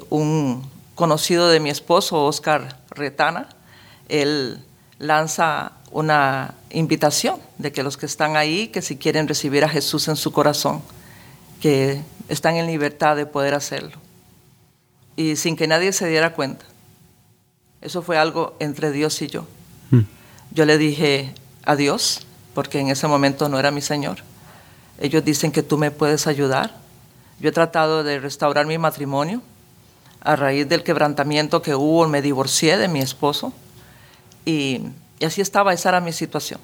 un 0.09 0.63
conocido 0.95 1.49
de 1.49 1.59
mi 1.59 1.69
esposo, 1.69 2.23
Oscar 2.23 2.79
Retana, 2.91 3.49
él 4.07 4.63
lanza 4.99 5.73
una 5.91 6.55
invitación 6.69 7.39
de 7.57 7.71
que 7.71 7.83
los 7.83 7.97
que 7.97 8.05
están 8.05 8.35
ahí, 8.35 8.67
que 8.69 8.81
si 8.81 8.97
quieren 8.97 9.27
recibir 9.27 9.63
a 9.63 9.69
Jesús 9.69 10.07
en 10.07 10.15
su 10.15 10.31
corazón, 10.31 10.81
que 11.61 12.01
están 12.29 12.55
en 12.55 12.67
libertad 12.67 13.15
de 13.15 13.25
poder 13.25 13.53
hacerlo. 13.53 13.97
Y 15.15 15.35
sin 15.35 15.55
que 15.55 15.67
nadie 15.67 15.91
se 15.91 16.07
diera 16.07 16.33
cuenta. 16.33 16.65
Eso 17.81 18.01
fue 18.01 18.17
algo 18.17 18.55
entre 18.59 18.91
Dios 18.91 19.21
y 19.21 19.27
yo. 19.27 19.45
Hmm. 19.89 20.01
Yo 20.51 20.65
le 20.65 20.77
dije 20.77 21.33
a 21.63 21.75
Dios, 21.75 22.25
porque 22.53 22.79
en 22.79 22.89
ese 22.89 23.07
momento 23.07 23.49
no 23.49 23.59
era 23.59 23.71
mi 23.71 23.81
Señor. 23.81 24.17
Ellos 24.99 25.23
dicen 25.25 25.51
que 25.51 25.63
tú 25.63 25.77
me 25.77 25.91
puedes 25.91 26.27
ayudar. 26.27 26.75
Yo 27.39 27.49
he 27.49 27.51
tratado 27.51 28.03
de 28.03 28.19
restaurar 28.19 28.65
mi 28.65 28.77
matrimonio. 28.77 29.41
A 30.21 30.35
raíz 30.35 30.69
del 30.69 30.83
quebrantamiento 30.83 31.61
que 31.61 31.73
hubo, 31.73 32.07
me 32.07 32.21
divorcié 32.21 32.77
de 32.77 32.87
mi 32.87 32.99
esposo. 32.99 33.51
Y 34.45 34.81
y 35.21 35.25
así 35.25 35.39
estaba, 35.39 35.71
esa 35.71 35.89
era 35.89 36.01
mi 36.01 36.13
situación. 36.13 36.59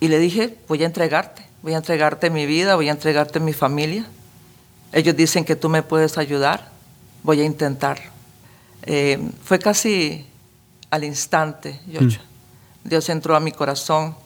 Y 0.00 0.08
le 0.08 0.18
dije, 0.18 0.56
voy 0.68 0.82
a 0.84 0.86
entregarte, 0.86 1.44
voy 1.60 1.74
a 1.74 1.76
entregarte 1.76 2.30
mi 2.30 2.46
vida, 2.46 2.76
voy 2.76 2.88
a 2.88 2.92
entregarte 2.92 3.40
mi 3.40 3.52
familia. 3.52 4.06
Ellos 4.90 5.14
dicen 5.14 5.44
que 5.44 5.54
tú 5.54 5.68
me 5.68 5.82
puedes 5.82 6.16
ayudar, 6.16 6.70
voy 7.22 7.42
a 7.42 7.44
intentarlo. 7.44 8.10
Eh, 8.86 9.20
fue 9.44 9.58
casi 9.58 10.24
al 10.88 11.04
instante, 11.04 11.78
mm. 11.84 12.88
Dios 12.88 13.08
entró 13.10 13.36
a 13.36 13.40
mi 13.40 13.52
corazón, 13.52 14.16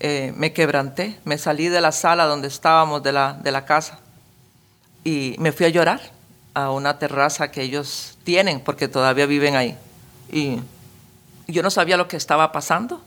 eh, 0.00 0.32
me 0.34 0.54
quebranté, 0.54 1.18
me 1.26 1.36
salí 1.36 1.68
de 1.68 1.82
la 1.82 1.92
sala 1.92 2.24
donde 2.24 2.48
estábamos 2.48 3.02
de 3.02 3.12
la, 3.12 3.34
de 3.34 3.52
la 3.52 3.66
casa 3.66 3.98
y 5.04 5.36
me 5.38 5.52
fui 5.52 5.66
a 5.66 5.68
llorar 5.68 6.00
a 6.54 6.70
una 6.70 6.98
terraza 6.98 7.50
que 7.50 7.60
ellos 7.60 8.16
tienen 8.24 8.60
porque 8.60 8.88
todavía 8.88 9.26
viven 9.26 9.56
ahí. 9.56 9.76
Y 10.32 10.60
yo 11.52 11.62
no 11.62 11.70
sabía 11.70 11.96
lo 11.96 12.08
que 12.08 12.16
estaba 12.16 12.52
pasando, 12.52 13.02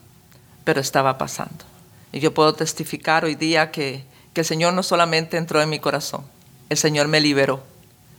pero 0.63 0.81
estaba 0.81 1.17
pasando. 1.17 1.65
Y 2.11 2.19
yo 2.19 2.33
puedo 2.33 2.53
testificar 2.53 3.23
hoy 3.23 3.35
día 3.35 3.71
que, 3.71 4.03
el 4.33 4.45
Señor 4.45 4.73
no 4.73 4.81
solamente 4.81 5.37
entró 5.37 5.61
en 5.61 5.69
mi 5.69 5.79
corazón, 5.79 6.23
el 6.69 6.77
Señor 6.77 7.07
me 7.07 7.19
liberó. 7.19 7.63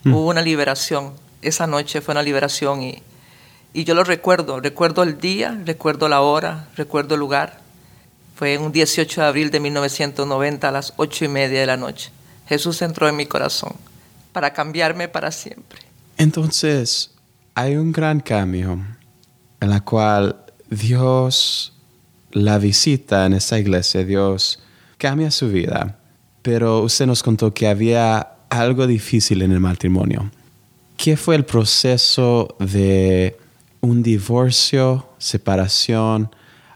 Mm. 0.05 0.15
Hubo 0.15 0.29
una 0.29 0.43
liberación. 0.43 1.15
Esa 1.41 1.67
noche 1.67 2.01
fue 2.01 2.13
una 2.13 2.23
liberación 2.23 2.83
y, 2.83 3.03
y 3.73 3.85
yo 3.85 3.95
lo 3.95 4.05
recuerdo. 4.05 4.61
Recuerdo 4.61 5.03
el 5.03 5.19
día, 5.19 5.59
recuerdo 5.65 6.09
la 6.09 6.21
hora, 6.21 6.69
recuerdo 6.77 7.15
el 7.15 7.21
lugar. 7.21 7.61
Fue 8.37 8.59
un 8.59 8.71
18 8.71 9.21
de 9.21 9.27
abril 9.27 9.51
de 9.51 9.61
1990 9.61 10.69
a 10.69 10.71
las 10.71 10.93
ocho 10.97 11.25
y 11.25 11.29
media 11.29 11.61
de 11.61 11.67
la 11.67 11.77
noche. 11.77 12.11
Jesús 12.47 12.83
entró 12.83 13.09
en 13.09 13.17
mi 13.17 13.27
corazón 13.27 13.75
para 14.33 14.53
cambiarme 14.53 15.09
para 15.09 15.33
siempre. 15.33 15.81
Entonces, 16.19 17.11
hay 17.55 17.77
un 17.77 17.91
gran 17.91 18.21
cambio 18.21 18.79
en 19.63 19.71
la 19.71 19.81
cual 19.81 20.35
Dios 20.69 21.73
la 22.33 22.59
visita 22.59 23.27
en 23.27 23.35
esa 23.35 23.61
iglesia, 23.61 24.05
Dios 24.05 24.59
cambia 24.99 25.31
su 25.31 25.51
vida, 25.51 26.01
pero 26.43 26.81
usted 26.81 27.07
nos 27.07 27.23
contó 27.23 27.55
que 27.55 27.69
había 27.69 28.27
algo 28.51 28.89
difícil 28.89 29.41
en 29.41 29.53
el 29.53 29.61
matrimonio. 29.61 30.33
¿Qué 30.97 31.17
fue 31.17 31.37
el 31.37 31.45
proceso 31.45 32.57
de 32.59 33.37
un 33.81 34.03
divorcio, 34.03 35.07
separación, 35.19 36.35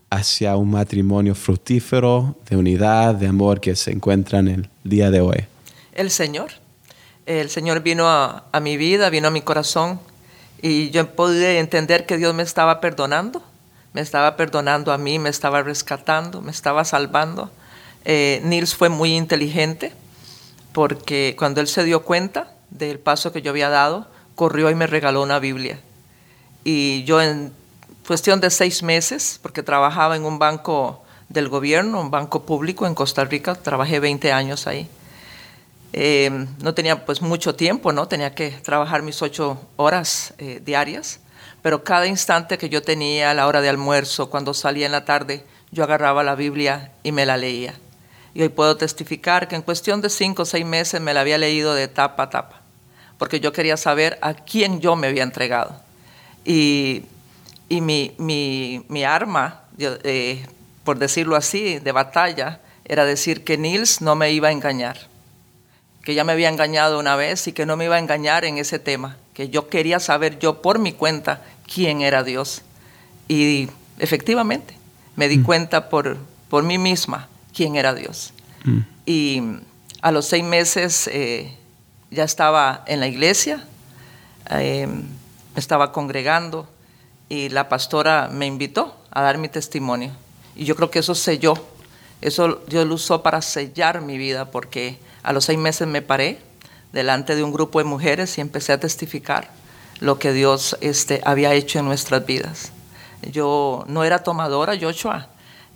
hacia 0.08 0.54
un 0.54 0.70
matrimonio 0.70 1.34
fructífero, 1.34 2.36
de 2.48 2.56
unidad, 2.56 3.16
de 3.16 3.26
amor 3.26 3.60
que 3.60 3.74
se 3.74 3.90
encuentra 3.90 4.38
en 4.38 4.46
el 4.46 4.70
día 4.84 5.10
de 5.10 5.20
hoy? 5.20 5.44
El 5.92 6.12
Señor. 6.12 6.52
El 7.26 7.50
Señor 7.50 7.82
vino 7.82 8.06
a, 8.06 8.44
a 8.52 8.60
mi 8.60 8.76
vida, 8.76 9.10
vino 9.10 9.26
a 9.26 9.32
mi 9.32 9.42
corazón 9.42 9.98
y 10.62 10.90
yo 10.90 11.14
pude 11.14 11.58
entender 11.58 12.06
que 12.06 12.16
Dios 12.16 12.34
me 12.34 12.42
estaba 12.42 12.80
perdonando, 12.80 13.42
me 13.92 14.00
estaba 14.00 14.36
perdonando 14.36 14.92
a 14.92 14.98
mí, 14.98 15.18
me 15.18 15.30
estaba 15.30 15.62
rescatando, 15.62 16.42
me 16.42 16.50
estaba 16.50 16.84
salvando. 16.84 17.50
Eh, 18.04 18.40
Nils 18.44 18.74
fue 18.74 18.88
muy 18.88 19.14
inteligente 19.14 19.92
porque 20.72 21.34
cuando 21.38 21.60
él 21.60 21.68
se 21.68 21.84
dio 21.84 22.02
cuenta 22.02 22.52
del 22.70 22.98
paso 22.98 23.32
que 23.32 23.42
yo 23.42 23.50
había 23.50 23.68
dado, 23.68 24.06
corrió 24.34 24.70
y 24.70 24.74
me 24.74 24.86
regaló 24.86 25.22
una 25.22 25.38
Biblia. 25.38 25.80
Y 26.64 27.04
yo 27.04 27.22
en 27.22 27.52
cuestión 28.06 28.40
de 28.40 28.50
seis 28.50 28.82
meses, 28.82 29.38
porque 29.42 29.62
trabajaba 29.62 30.16
en 30.16 30.24
un 30.24 30.38
banco 30.38 31.02
del 31.28 31.48
gobierno, 31.48 32.00
un 32.00 32.10
banco 32.10 32.42
público 32.44 32.86
en 32.86 32.94
Costa 32.94 33.24
Rica, 33.24 33.54
trabajé 33.54 34.00
20 34.00 34.32
años 34.32 34.66
ahí. 34.66 34.88
Eh, 35.98 36.30
no 36.62 36.74
tenía 36.74 37.06
pues 37.06 37.22
mucho 37.22 37.54
tiempo, 37.54 37.90
¿no? 37.90 38.06
Tenía 38.06 38.34
que 38.34 38.50
trabajar 38.50 39.00
mis 39.00 39.22
ocho 39.22 39.58
horas 39.76 40.34
eh, 40.36 40.60
diarias, 40.62 41.20
pero 41.62 41.84
cada 41.84 42.06
instante 42.06 42.58
que 42.58 42.68
yo 42.68 42.82
tenía, 42.82 43.30
a 43.30 43.34
la 43.34 43.46
hora 43.46 43.62
de 43.62 43.70
almuerzo, 43.70 44.28
cuando 44.28 44.52
salía 44.52 44.84
en 44.84 44.92
la 44.92 45.06
tarde, 45.06 45.42
yo 45.70 45.84
agarraba 45.84 46.22
la 46.22 46.34
Biblia 46.34 46.92
y 47.02 47.12
me 47.12 47.24
la 47.24 47.38
leía. 47.38 47.76
Y 48.34 48.42
hoy 48.42 48.50
puedo 48.50 48.76
testificar 48.76 49.48
que 49.48 49.56
en 49.56 49.62
cuestión 49.62 50.02
de 50.02 50.10
cinco 50.10 50.42
o 50.42 50.44
seis 50.44 50.66
meses 50.66 51.00
me 51.00 51.14
la 51.14 51.22
había 51.22 51.38
leído 51.38 51.72
de 51.72 51.88
tapa 51.88 52.24
a 52.24 52.30
tapa, 52.30 52.60
porque 53.16 53.40
yo 53.40 53.54
quería 53.54 53.78
saber 53.78 54.18
a 54.20 54.34
quién 54.34 54.82
yo 54.82 54.96
me 54.96 55.06
había 55.06 55.22
entregado. 55.22 55.80
Y, 56.44 57.04
y 57.70 57.80
mi, 57.80 58.14
mi, 58.18 58.84
mi, 58.90 59.02
arma, 59.04 59.62
eh, 59.78 60.44
por 60.84 60.98
decirlo 60.98 61.36
así, 61.36 61.78
de 61.78 61.92
batalla, 61.92 62.60
era 62.84 63.06
decir 63.06 63.44
que 63.44 63.56
Nils 63.56 64.02
no 64.02 64.14
me 64.14 64.30
iba 64.30 64.48
a 64.48 64.52
engañar 64.52 65.15
que 66.06 66.14
ya 66.14 66.22
me 66.22 66.30
había 66.30 66.48
engañado 66.48 67.00
una 67.00 67.16
vez 67.16 67.48
y 67.48 67.52
que 67.52 67.66
no 67.66 67.76
me 67.76 67.86
iba 67.86 67.96
a 67.96 67.98
engañar 67.98 68.44
en 68.44 68.58
ese 68.58 68.78
tema, 68.78 69.16
que 69.34 69.48
yo 69.48 69.68
quería 69.68 69.98
saber 69.98 70.38
yo 70.38 70.62
por 70.62 70.78
mi 70.78 70.92
cuenta 70.92 71.42
quién 71.66 72.00
era 72.00 72.22
Dios. 72.22 72.62
Y 73.26 73.68
efectivamente, 73.98 74.78
me 75.16 75.26
di 75.26 75.38
mm. 75.38 75.42
cuenta 75.42 75.88
por, 75.88 76.16
por 76.48 76.62
mí 76.62 76.78
misma 76.78 77.28
quién 77.52 77.74
era 77.74 77.92
Dios. 77.92 78.32
Mm. 78.62 78.78
Y 79.04 79.42
a 80.00 80.12
los 80.12 80.26
seis 80.26 80.44
meses 80.44 81.10
eh, 81.12 81.52
ya 82.12 82.22
estaba 82.22 82.84
en 82.86 83.00
la 83.00 83.08
iglesia, 83.08 83.64
eh, 84.50 84.86
estaba 85.56 85.90
congregando 85.90 86.68
y 87.28 87.48
la 87.48 87.68
pastora 87.68 88.30
me 88.32 88.46
invitó 88.46 88.96
a 89.10 89.22
dar 89.22 89.38
mi 89.38 89.48
testimonio. 89.48 90.12
Y 90.54 90.66
yo 90.66 90.76
creo 90.76 90.88
que 90.88 91.00
eso 91.00 91.16
selló, 91.16 91.54
eso 92.20 92.62
Dios 92.68 92.86
lo 92.86 92.94
usó 92.94 93.24
para 93.24 93.42
sellar 93.42 94.02
mi 94.02 94.18
vida 94.18 94.52
porque 94.52 95.04
a 95.26 95.32
los 95.32 95.44
seis 95.44 95.58
meses 95.58 95.88
me 95.88 96.02
paré 96.02 96.38
delante 96.92 97.34
de 97.34 97.42
un 97.42 97.52
grupo 97.52 97.80
de 97.80 97.84
mujeres 97.84 98.38
y 98.38 98.40
empecé 98.40 98.72
a 98.72 98.78
testificar 98.78 99.50
lo 99.98 100.20
que 100.20 100.32
Dios 100.32 100.78
este, 100.80 101.20
había 101.24 101.52
hecho 101.52 101.80
en 101.80 101.84
nuestras 101.84 102.24
vidas. 102.24 102.70
Yo 103.22 103.84
no 103.88 104.04
era 104.04 104.22
tomadora, 104.22 104.74
Joshua. 104.80 105.26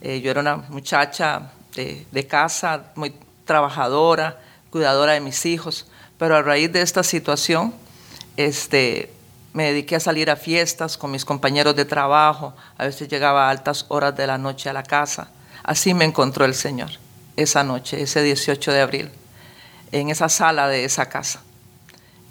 Eh, 0.03 0.21
yo 0.21 0.31
era 0.31 0.41
una 0.41 0.57
muchacha 0.69 1.51
de, 1.75 2.27
casa, 2.29 2.93
muy 2.95 3.13
trabajadora, 3.45 4.39
cuidadora 4.71 5.15
de 5.15 5.21
mis 5.21 5.45
hijos, 5.45 5.89
pero 6.17 6.37
a 6.37 6.43
raíz 6.43 6.73
de 6.73 6.83
esta 6.83 7.03
situación, 7.03 7.75
este, 8.37 9.13
me 9.53 9.65
dediqué 9.65 9.97
a 9.97 10.01
salir 10.01 10.31
a 10.31 10.37
fiestas 10.37 10.97
con 10.97 11.11
mis 11.11 11.25
compañeros 11.25 11.75
de 11.75 11.85
trabajo, 11.85 12.55
a 12.79 12.85
veces 12.85 13.09
llegaba 13.09 13.49
a 13.49 13.51
altas 13.51 13.87
horas 13.89 14.17
de 14.17 14.29
la 14.29 14.39
noche 14.39 14.71
a 14.71 14.73
la 14.73 14.85
casa. 14.85 15.29
Así 15.65 15.93
me 15.93 16.05
encontró 16.05 16.45
el 16.45 16.55
Señor 16.55 16.91
esa 17.35 17.65
noche, 17.65 18.01
ese 18.01 18.23
18 18.23 18.71
de 18.71 18.81
abril 18.81 19.11
en 19.93 20.11
esa 20.11 20.29
sala 20.29 20.69
de 20.69 20.85
esa 20.85 21.09
casa. 21.09 21.43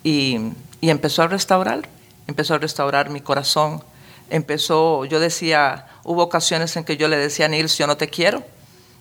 Y, 0.04 0.40
empezó 0.82 1.24
a 1.24 1.28
restaurar, 1.28 1.88
empezó 2.28 2.56
a 2.56 2.58
restaurar 2.58 3.10
mi 3.10 3.22
corazón. 3.22 3.84
Empezó, 4.30 5.06
yo 5.06 5.20
decía, 5.20 5.88
hubo 6.04 6.24
ocasiones 6.24 6.76
en 6.78 6.84
que 6.84 6.98
yo 6.98 7.08
le 7.08 7.18
decía 7.18 7.46
a 7.46 7.50
Nils, 7.50 7.78
yo 7.78 7.88
no 7.88 7.98
te 7.98 8.10
quiero, 8.10 8.44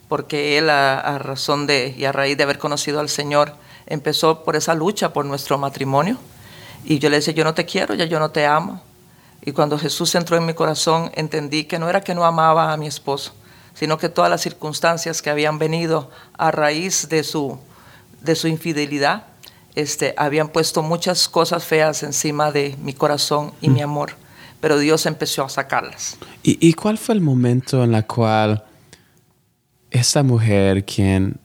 porque 0.09 0.59
él 0.59 0.71
a, 0.71 1.19
razón 1.19 1.67
de 1.67 1.95
y 1.97 2.05
a 2.05 2.13
raíz 2.13 2.37
de 2.37 2.45
haber 2.45 2.59
conocido 2.59 3.01
al 3.01 3.09
Señor, 3.09 3.55
empezó 3.87 4.43
por 4.43 4.57
esa 4.57 4.75
lucha 4.75 5.13
por 5.13 5.25
nuestro 5.25 5.59
matrimonio. 5.59 6.19
Y 6.85 6.99
yo 6.99 7.11
le 7.11 7.17
decía, 7.17 7.35
yo 7.35 7.45
no 7.45 7.55
te 7.55 7.67
quiero, 7.67 7.95
ya 7.95 8.07
yo 8.07 8.19
no 8.19 8.31
te 8.31 8.47
amo. 8.47 8.83
Y 9.43 9.53
cuando 9.53 9.79
Jesús 9.79 10.15
entró 10.15 10.37
en 10.37 10.47
mi 10.47 10.55
corazón, 10.55 11.11
entendí 11.15 11.65
que 11.65 11.79
no 11.79 11.89
era 11.89 12.01
que 12.01 12.15
no 12.15 12.25
amaba 12.25 12.73
a 12.73 12.77
mi 12.77 12.87
esposo, 12.87 13.33
sino 13.75 13.99
que 13.99 14.09
todas 14.09 14.31
las 14.31 14.41
circunstancias 14.41 15.23
que 15.23 15.31
habían 15.31 15.59
venido 15.59 16.11
a 16.37 16.51
raíz 16.51 17.09
de 17.09 17.23
su 17.23 17.59
de 18.23 18.35
su 18.35 18.49
infidelidad 18.49 19.25
este, 19.75 20.13
habían 20.17 20.49
puesto 20.49 20.83
muchas 20.83 21.29
cosas 21.29 21.65
feas 21.65 22.03
encima 22.03 22.51
de 22.51 22.77
mi 22.83 22.95
corazón 22.95 23.53
y 23.61 23.71
mi 23.71 23.81
amor, 23.81 24.17
pero 24.61 24.77
Dios 24.79 25.07
empezó 25.07 25.45
a 25.45 25.49
sacarlas. 25.49 26.19
¿Y, 26.43 26.59
¿Y, 26.67 26.73
cuál 26.73 26.99
fue 26.99 27.15
el 27.15 27.21
momento 27.21 27.85
en 27.85 27.95
el 27.95 28.05
cual 28.05 28.65
esta 29.91 30.25
mujer, 30.25 30.85
quien 30.85 31.39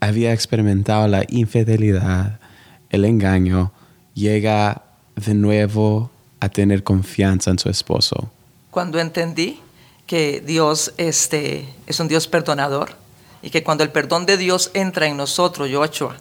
había 0.00 0.32
experimentado 0.32 1.06
la 1.08 1.24
infidelidad, 1.28 2.40
el 2.88 3.04
engaño, 3.04 3.72
llega 4.14 4.82
de 5.16 5.34
nuevo 5.34 6.10
a 6.40 6.48
tener 6.48 6.84
confianza 6.84 7.50
en 7.50 7.58
su 7.58 7.68
esposo? 7.68 8.30
Cuando 8.70 8.98
entendí 8.98 9.60
que 10.06 10.42
Dios 10.44 10.94
este, 10.96 11.68
es 11.86 12.00
un 12.00 12.08
Dios 12.08 12.28
perdonador 12.28 13.03
y 13.44 13.50
que 13.50 13.62
cuando 13.62 13.84
el 13.84 13.90
perdón 13.90 14.24
de 14.24 14.38
Dios 14.38 14.70
entra 14.72 15.06
en 15.06 15.18
nosotros, 15.18 15.68
Joshua, 15.70 16.16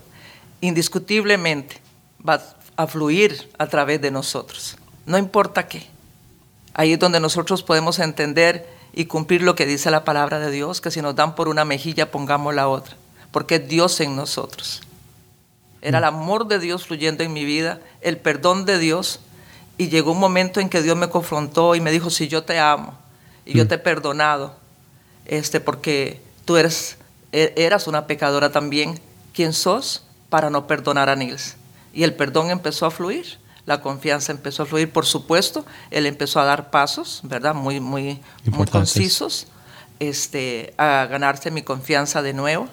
indiscutiblemente 0.60 1.80
va 2.28 2.44
a 2.76 2.86
fluir 2.86 3.50
a 3.58 3.68
través 3.68 4.02
de 4.02 4.12
nosotros. 4.12 4.76
No 5.06 5.18
importa 5.18 5.70
qué. 5.70 5.88
Ahí 6.74 6.92
es 6.92 7.00
donde 7.00 7.22
nosotros 7.22 7.64
podemos 7.64 8.00
entender 8.00 8.68
y 8.92 9.06
cumplir 9.06 9.42
lo 9.42 9.56
que 9.56 9.66
dice 9.66 9.90
la 9.90 10.04
palabra 10.04 10.40
de 10.40 10.52
Dios, 10.52 10.82
que 10.82 10.92
si 10.92 11.02
nos 11.02 11.16
dan 11.16 11.34
por 11.34 11.48
una 11.48 11.64
mejilla, 11.64 12.12
pongamos 12.12 12.54
la 12.54 12.68
otra, 12.68 12.98
porque 13.32 13.56
es 13.56 13.70
Dios 13.70 14.02
en 14.02 14.18
nosotros. 14.18 14.82
Era 15.82 16.00
el 16.00 16.04
amor 16.04 16.48
de 16.48 16.60
Dios 16.60 16.86
fluyendo 16.86 17.24
en 17.24 17.32
mi 17.32 17.46
vida, 17.46 17.80
el 18.02 18.18
perdón 18.18 18.66
de 18.66 18.80
Dios, 18.80 19.22
y 19.78 19.88
llegó 19.88 20.12
un 20.12 20.20
momento 20.20 20.60
en 20.60 20.68
que 20.68 20.82
Dios 20.82 20.98
me 20.98 21.10
confrontó 21.10 21.74
y 21.76 21.80
me 21.80 21.92
dijo, 21.92 22.10
si 22.10 22.28
yo 22.28 22.44
te 22.44 22.60
amo 22.60 22.98
y 23.46 23.54
yo 23.54 23.66
te 23.66 23.76
he 23.76 23.80
perdonado, 23.80 24.56
este, 25.26 25.62
porque 25.62 26.22
tú 26.44 26.58
eres, 26.58 26.98
eras 27.34 27.88
una 27.88 28.08
pecadora 28.08 28.52
también, 28.52 29.00
¿quién 29.34 29.54
sos 29.54 30.06
para 30.30 30.50
no 30.50 30.68
perdonar 30.68 31.10
a 31.10 31.16
Nils? 31.16 31.58
Y 31.94 32.04
el 32.04 32.14
perdón 32.14 32.50
empezó 32.50 32.86
a 32.86 32.92
fluir 32.92 33.44
la 33.66 33.82
confianza 33.82 34.32
empezó 34.32 34.64
a 34.64 34.66
fluir. 34.66 34.92
Por 34.92 35.06
supuesto, 35.06 35.66
él 35.90 36.06
empezó 36.06 36.40
a 36.40 36.46
dar 36.46 36.70
pasos, 36.70 37.22
¿verdad? 37.24 37.56
Muy, 37.56 37.80
muy, 37.80 38.20
muy 38.46 38.68
concisos, 38.68 39.48
este, 40.00 40.74
a 40.78 41.06
ganarse 41.10 41.52
mi 41.52 41.62
confianza 41.62 42.22
de 42.22 42.34
nuevo. 42.34 42.68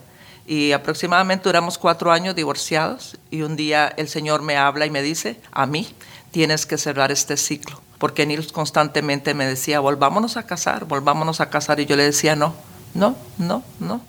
Y 0.46 0.72
aproximadamente 0.72 1.44
duramos 1.44 1.78
cuatro 1.78 2.10
años 2.10 2.34
divorciados 2.34 3.16
y 3.30 3.42
un 3.42 3.54
día 3.54 3.92
el 3.96 4.08
Señor 4.08 4.42
me 4.42 4.56
habla 4.56 4.84
y 4.84 4.90
me 4.90 5.00
dice, 5.00 5.40
a 5.52 5.66
mí 5.66 5.94
tienes 6.32 6.66
que 6.66 6.76
cerrar 6.76 7.12
este 7.12 7.36
ciclo. 7.36 7.80
Porque 7.98 8.26
Nils 8.26 8.50
constantemente 8.50 9.34
me 9.34 9.46
decía, 9.46 9.78
volvámonos 9.78 10.36
a 10.36 10.44
casar, 10.44 10.86
volvámonos 10.86 11.40
a 11.40 11.50
casar. 11.50 11.78
Y 11.78 11.86
yo 11.86 11.94
le 11.94 12.02
decía, 12.02 12.34
no, 12.34 12.54
no, 12.94 13.14
no, 13.38 13.62
no. 13.78 14.00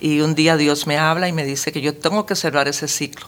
Y 0.00 0.20
un 0.20 0.34
día 0.34 0.56
Dios 0.56 0.86
me 0.86 0.98
habla 0.98 1.28
y 1.28 1.32
me 1.32 1.44
dice 1.44 1.72
que 1.72 1.80
yo 1.80 1.96
tengo 1.96 2.26
que 2.26 2.34
cerrar 2.34 2.68
ese 2.68 2.88
ciclo, 2.88 3.26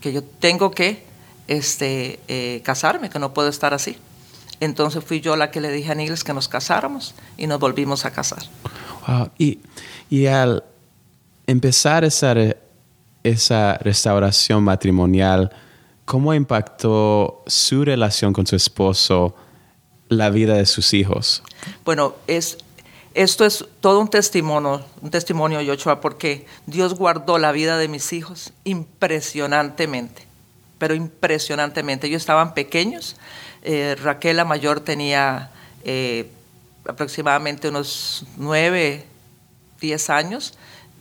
que 0.00 0.12
yo 0.12 0.22
tengo 0.22 0.70
que 0.70 1.04
este, 1.48 2.20
eh, 2.28 2.62
casarme, 2.64 3.10
que 3.10 3.18
no 3.18 3.34
puedo 3.34 3.48
estar 3.48 3.74
así. 3.74 3.96
Entonces 4.60 5.04
fui 5.04 5.20
yo 5.20 5.36
la 5.36 5.50
que 5.50 5.60
le 5.60 5.70
dije 5.70 5.92
a 5.92 5.94
Nils 5.94 6.24
que 6.24 6.32
nos 6.32 6.48
casáramos 6.48 7.14
y 7.36 7.46
nos 7.46 7.58
volvimos 7.58 8.04
a 8.04 8.12
casar. 8.12 8.44
Y, 9.36 9.58
y, 10.08 10.26
al 10.26 10.64
empezar 11.46 12.04
esa, 12.04 12.34
esa 13.22 13.76
restauración 13.78 14.64
matrimonial, 14.64 15.50
¿cómo 16.06 16.32
impactó 16.32 17.42
su 17.46 17.84
relación 17.84 18.32
con 18.32 18.46
su 18.46 18.56
esposo 18.56 19.34
la 20.08 20.30
vida 20.30 20.54
de 20.54 20.64
sus 20.64 20.94
hijos? 20.94 21.42
Bueno, 21.84 22.14
es, 22.26 22.58
esto 23.14 23.44
es 23.44 23.64
todo 23.80 24.00
un 24.00 24.08
testimonio, 24.08 24.84
un 25.00 25.10
testimonio, 25.10 25.60
Yochoa, 25.60 26.00
porque 26.00 26.46
Dios 26.66 26.94
guardó 26.94 27.38
la 27.38 27.52
vida 27.52 27.78
de 27.78 27.88
mis 27.88 28.12
hijos 28.12 28.52
impresionantemente 28.64 30.34
pero 30.84 30.94
impresionantemente. 30.94 32.06
Ellos 32.06 32.20
estaban 32.20 32.52
pequeños. 32.52 33.16
Eh, 33.62 33.96
Raquel, 34.02 34.36
la 34.36 34.44
mayor, 34.44 34.80
tenía 34.80 35.50
eh, 35.84 36.30
aproximadamente 36.86 37.68
unos 37.68 38.26
nueve, 38.36 39.06
diez 39.80 40.10
años, 40.10 40.54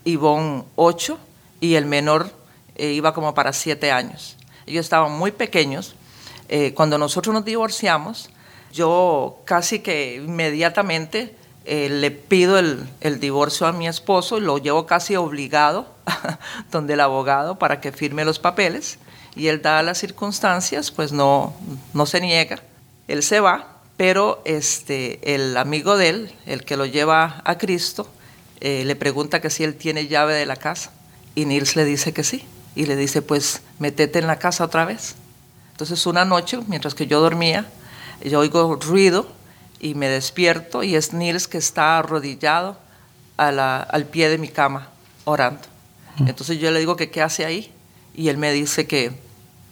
Ivonne 0.06 0.64
ocho, 0.76 1.20
y 1.60 1.76
el 1.76 1.86
menor 1.86 2.32
eh, 2.76 2.92
iba 2.92 3.14
como 3.14 3.34
para 3.34 3.52
siete 3.52 3.92
años. 3.92 4.38
Ellos 4.66 4.86
estaban 4.86 5.12
muy 5.12 5.32
pequeños. 5.32 5.96
cuando 6.76 6.98
nosotros 6.98 7.34
nos 7.34 7.44
divorciamos, 7.44 8.30
yo 8.72 9.42
casi 9.44 9.80
que 9.80 10.16
inmediatamente 10.16 11.36
le 11.66 12.12
pido 12.12 12.58
el, 12.60 12.88
el, 13.02 13.20
divorcio 13.20 13.68
a 13.68 13.72
mi 13.72 13.88
esposo 13.88 14.38
y 14.38 14.42
lo 14.42 14.58
llevo 14.58 14.86
casi 14.86 15.16
obligado 15.16 15.88
donde 16.72 16.94
el 16.94 17.00
abogado 17.00 17.58
para 17.58 17.80
que 17.80 17.92
firme 17.92 18.26
los 18.26 18.40
papeles 18.40 19.00
y 19.36 19.48
él, 19.48 19.62
da 19.62 19.82
las 19.82 19.98
circunstancias, 19.98 20.92
pues 20.92 21.12
no, 21.12 21.54
no 21.94 22.06
se 22.06 22.22
niega, 22.22 22.60
él 23.08 23.24
se 23.24 23.40
va, 23.40 23.80
pero 23.98 24.42
este, 24.46 25.36
el 25.36 25.58
amigo 25.58 25.98
de 25.98 26.10
él, 26.10 26.36
el 26.46 26.64
que 26.64 26.78
lo 26.78 26.86
lleva 26.86 27.42
a 27.46 27.58
Cristo, 27.58 28.08
eh, 28.60 28.84
le 28.86 28.96
pregunta 28.96 29.42
que 29.42 29.50
si 29.50 29.64
él 29.64 29.76
tiene 29.76 30.08
llave 30.08 30.34
de 30.34 30.46
la 30.46 30.56
casa 30.56 30.92
y 31.36 31.46
Nils 31.46 31.76
le 31.76 31.86
dice 31.86 32.14
que 32.14 32.24
sí 32.24 32.46
y 32.76 32.86
le 32.86 32.96
dice 32.96 33.22
pues 33.22 33.62
metete 33.80 34.20
en 34.20 34.28
la 34.28 34.40
casa 34.40 34.64
otra 34.64 34.86
vez. 34.86 35.16
Entonces 35.72 36.06
una 36.06 36.26
noche, 36.26 36.60
mientras 36.68 36.96
que 36.96 37.08
yo 37.08 37.20
dormía, 37.20 37.66
yo 38.24 38.40
oigo 38.40 38.76
ruido 38.76 39.28
y 39.84 39.96
me 39.96 40.08
despierto 40.08 40.82
y 40.82 40.96
es 40.96 41.12
Nils 41.14 41.50
que 41.50 41.58
está 41.58 42.00
arrodillado 42.00 42.78
al 43.36 44.06
pie 44.06 44.30
de 44.30 44.38
mi 44.38 44.48
cama 44.48 44.88
orando. 45.26 45.62
Entonces 46.26 46.58
yo 46.58 46.72
le 46.72 46.80
digo 46.80 46.96
que 46.96 47.12
qué 47.12 47.22
hace 47.22 47.44
ahí 47.44 47.70
y 48.16 48.30
él 48.30 48.38
me 48.38 48.54
dice 48.54 48.88
que, 48.88 49.12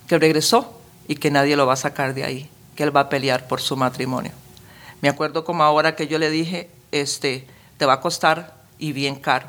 que 0.08 0.20
regresó 0.20 0.78
y 1.08 1.16
que 1.16 1.32
nadie 1.32 1.56
lo 1.56 1.66
va 1.66 1.74
a 1.74 1.78
sacar 1.78 2.14
de 2.14 2.26
ahí, 2.26 2.50
que 2.76 2.84
él 2.84 2.96
va 2.96 3.02
a 3.02 3.10
pelear 3.10 3.48
por 3.48 3.62
su 3.62 3.78
matrimonio. 3.78 4.34
Me 5.00 5.08
acuerdo 5.08 5.46
como 5.46 5.64
ahora 5.64 5.96
que 5.96 6.08
yo 6.08 6.20
le 6.20 6.30
dije, 6.30 6.70
este, 6.92 7.48
te 7.78 7.86
va 7.86 7.94
a 7.94 8.02
costar 8.02 8.54
y 8.80 8.92
bien 8.92 9.16
caro, 9.16 9.48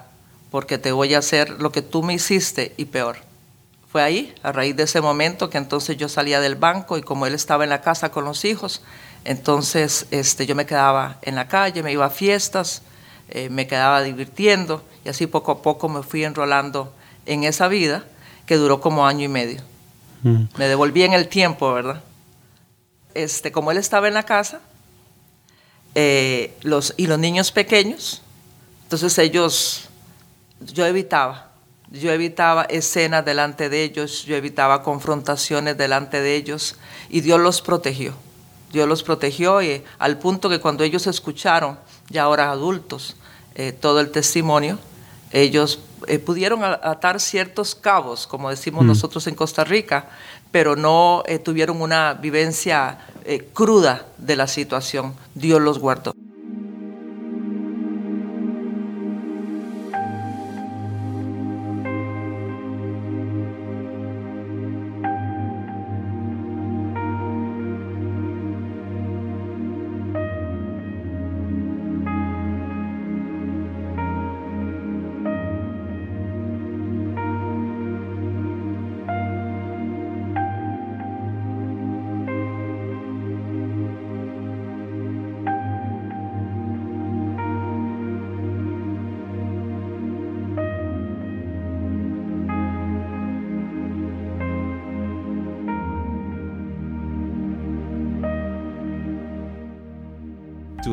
porque 0.52 0.78
te 0.78 0.92
voy 0.92 1.14
a 1.14 1.18
hacer 1.18 1.60
lo 1.60 1.72
que 1.72 1.82
tú 1.82 2.04
me 2.04 2.14
hiciste 2.14 2.72
y 2.76 2.84
peor. 2.84 3.16
Fue 3.90 4.00
ahí, 4.00 4.32
a 4.44 4.52
raíz 4.52 4.76
de 4.76 4.84
ese 4.84 5.00
momento, 5.00 5.50
que 5.50 5.58
entonces 5.58 5.96
yo 5.96 6.08
salía 6.08 6.40
del 6.40 6.54
banco 6.54 6.96
y 6.98 7.02
como 7.02 7.26
él 7.26 7.34
estaba 7.34 7.64
en 7.64 7.70
la 7.70 7.80
casa 7.80 8.10
con 8.10 8.24
los 8.24 8.44
hijos, 8.44 8.82
entonces 9.24 10.06
este, 10.10 10.46
yo 10.46 10.54
me 10.54 10.66
quedaba 10.66 11.18
en 11.22 11.34
la 11.34 11.48
calle, 11.48 11.82
me 11.82 11.92
iba 11.92 12.06
a 12.06 12.10
fiestas, 12.10 12.82
eh, 13.28 13.48
me 13.48 13.66
quedaba 13.66 14.02
divirtiendo 14.02 14.84
y 15.04 15.08
así 15.08 15.26
poco 15.26 15.52
a 15.52 15.62
poco 15.62 15.88
me 15.88 16.02
fui 16.02 16.24
enrolando 16.24 16.92
en 17.26 17.44
esa 17.44 17.68
vida 17.68 18.04
que 18.46 18.56
duró 18.56 18.80
como 18.80 19.06
año 19.06 19.24
y 19.24 19.28
medio. 19.28 19.62
Mm. 20.22 20.44
Me 20.56 20.68
devolví 20.68 21.02
en 21.02 21.12
el 21.12 21.28
tiempo, 21.28 21.72
¿verdad? 21.72 22.02
Este, 23.14 23.52
como 23.52 23.70
él 23.70 23.78
estaba 23.78 24.08
en 24.08 24.14
la 24.14 24.24
casa, 24.24 24.60
eh, 25.94 26.56
los, 26.62 26.94
y 26.96 27.06
los 27.06 27.18
niños 27.18 27.52
pequeños, 27.52 28.22
entonces 28.84 29.16
ellos, 29.18 29.88
yo 30.60 30.86
evitaba, 30.86 31.50
yo 31.90 32.10
evitaba 32.10 32.64
escenas 32.64 33.24
delante 33.24 33.68
de 33.68 33.84
ellos, 33.84 34.24
yo 34.24 34.36
evitaba 34.36 34.82
confrontaciones 34.82 35.76
delante 35.76 36.20
de 36.20 36.36
ellos, 36.36 36.76
y 37.10 37.20
Dios 37.20 37.40
los 37.40 37.60
protegió. 37.60 38.14
Dios 38.72 38.88
los 38.88 39.02
protegió 39.02 39.62
y 39.62 39.82
al 39.98 40.18
punto 40.18 40.48
que 40.48 40.60
cuando 40.60 40.84
ellos 40.84 41.06
escucharon, 41.06 41.78
ya 42.08 42.24
ahora 42.24 42.50
adultos, 42.50 43.16
eh, 43.54 43.72
todo 43.72 44.00
el 44.00 44.10
testimonio, 44.10 44.78
ellos 45.30 45.80
eh, 46.06 46.18
pudieron 46.18 46.64
atar 46.64 47.20
ciertos 47.20 47.74
cabos, 47.74 48.26
como 48.26 48.50
decimos 48.50 48.84
mm. 48.84 48.86
nosotros 48.86 49.26
en 49.26 49.34
Costa 49.34 49.64
Rica, 49.64 50.08
pero 50.50 50.76
no 50.76 51.22
eh, 51.26 51.38
tuvieron 51.38 51.80
una 51.80 52.14
vivencia 52.14 52.98
eh, 53.24 53.48
cruda 53.52 54.06
de 54.18 54.36
la 54.36 54.46
situación. 54.46 55.14
Dios 55.34 55.60
los 55.60 55.78
guardó. 55.78 56.14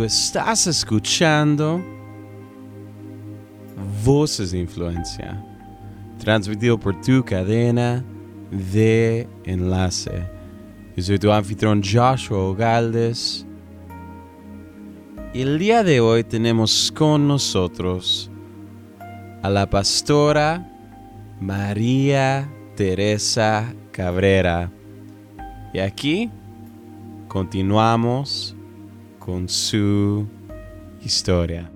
Estás 0.10 0.65
escuchando 0.65 1.80
Voces 4.04 4.50
de 4.50 4.58
Influencia, 4.58 5.39
transmitido 6.17 6.80
por 6.80 7.00
tu 7.00 7.24
cadena 7.24 8.04
de 8.50 9.28
Enlace. 9.43 10.28
Yo 10.98 11.04
soy 11.04 11.19
tu 11.19 11.32
anfitrión 11.32 11.84
Joshua 11.84 12.56
Galdes. 12.56 13.45
Y 15.32 15.41
el 15.41 15.60
día 15.60 15.84
de 15.84 16.00
hoy 16.00 16.24
tenemos 16.24 16.91
con 16.91 17.28
nosotros 17.28 18.32
a 19.43 19.50
la 19.52 19.69
pastora 19.69 20.67
María 21.39 22.50
Teresa 22.76 23.72
Cabrera. 23.91 24.72
Y 25.72 25.78
aquí 25.78 26.32
continuamos 27.28 28.56
con 29.30 29.48
su 29.48 30.28
historia. 31.04 31.70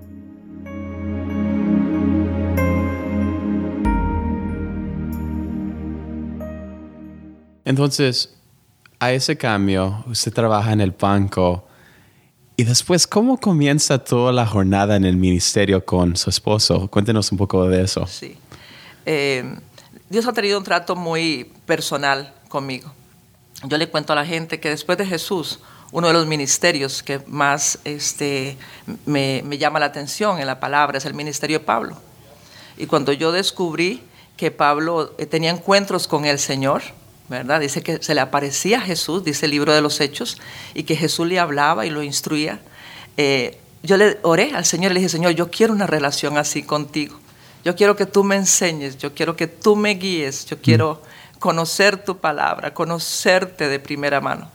Entonces, 7.64 8.34
a 8.98 9.12
ese 9.12 9.36
cambio, 9.36 10.04
usted 10.08 10.32
trabaja 10.32 10.72
en 10.72 10.80
el 10.80 10.90
banco. 10.90 11.68
Y 12.56 12.64
después, 12.64 13.06
¿cómo 13.06 13.38
comienza 13.38 14.02
toda 14.02 14.32
la 14.32 14.46
jornada 14.46 14.96
en 14.96 15.04
el 15.04 15.16
ministerio 15.16 15.84
con 15.84 16.16
su 16.16 16.30
esposo? 16.30 16.88
Cuéntenos 16.88 17.30
un 17.30 17.38
poco 17.38 17.68
de 17.68 17.84
eso. 17.84 18.04
Sí. 18.08 18.36
Eh, 19.06 19.44
Dios 20.10 20.26
ha 20.26 20.32
tenido 20.32 20.58
un 20.58 20.64
trato 20.64 20.96
muy 20.96 21.52
personal 21.66 22.34
conmigo. 22.48 22.92
Yo 23.62 23.78
le 23.78 23.88
cuento 23.88 24.12
a 24.12 24.16
la 24.16 24.26
gente 24.26 24.58
que 24.58 24.70
después 24.70 24.98
de 24.98 25.06
Jesús, 25.06 25.60
uno 25.94 26.08
de 26.08 26.12
los 26.12 26.26
ministerios 26.26 27.04
que 27.04 27.20
más 27.28 27.78
este, 27.84 28.56
me, 29.06 29.42
me 29.44 29.58
llama 29.58 29.78
la 29.78 29.86
atención 29.86 30.40
en 30.40 30.46
la 30.48 30.58
palabra 30.58 30.98
es 30.98 31.04
el 31.04 31.14
ministerio 31.14 31.60
de 31.60 31.64
Pablo. 31.64 31.96
Y 32.76 32.86
cuando 32.86 33.12
yo 33.12 33.30
descubrí 33.30 34.02
que 34.36 34.50
Pablo 34.50 35.14
eh, 35.18 35.26
tenía 35.26 35.50
encuentros 35.50 36.08
con 36.08 36.24
el 36.24 36.40
Señor, 36.40 36.82
¿verdad? 37.28 37.60
Dice 37.60 37.80
que 37.84 38.02
se 38.02 38.12
le 38.12 38.20
aparecía 38.20 38.78
a 38.78 38.80
Jesús, 38.80 39.22
dice 39.22 39.46
el 39.46 39.52
libro 39.52 39.72
de 39.72 39.82
los 39.82 40.00
Hechos, 40.00 40.38
y 40.74 40.82
que 40.82 40.96
Jesús 40.96 41.28
le 41.28 41.38
hablaba 41.38 41.86
y 41.86 41.90
lo 41.90 42.02
instruía. 42.02 42.58
Eh, 43.16 43.60
yo 43.84 43.96
le 43.96 44.18
oré 44.22 44.52
al 44.52 44.64
Señor 44.64 44.90
y 44.90 44.94
le 44.94 45.00
dije, 45.00 45.10
Señor, 45.10 45.30
yo 45.34 45.48
quiero 45.48 45.72
una 45.72 45.86
relación 45.86 46.38
así 46.38 46.64
contigo. 46.64 47.20
Yo 47.64 47.76
quiero 47.76 47.94
que 47.94 48.06
tú 48.06 48.24
me 48.24 48.34
enseñes, 48.34 48.98
yo 48.98 49.14
quiero 49.14 49.36
que 49.36 49.46
tú 49.46 49.76
me 49.76 49.90
guíes, 49.90 50.44
yo 50.46 50.60
quiero 50.60 51.00
conocer 51.38 52.02
tu 52.04 52.18
palabra, 52.18 52.74
conocerte 52.74 53.68
de 53.68 53.78
primera 53.78 54.20
mano. 54.20 54.53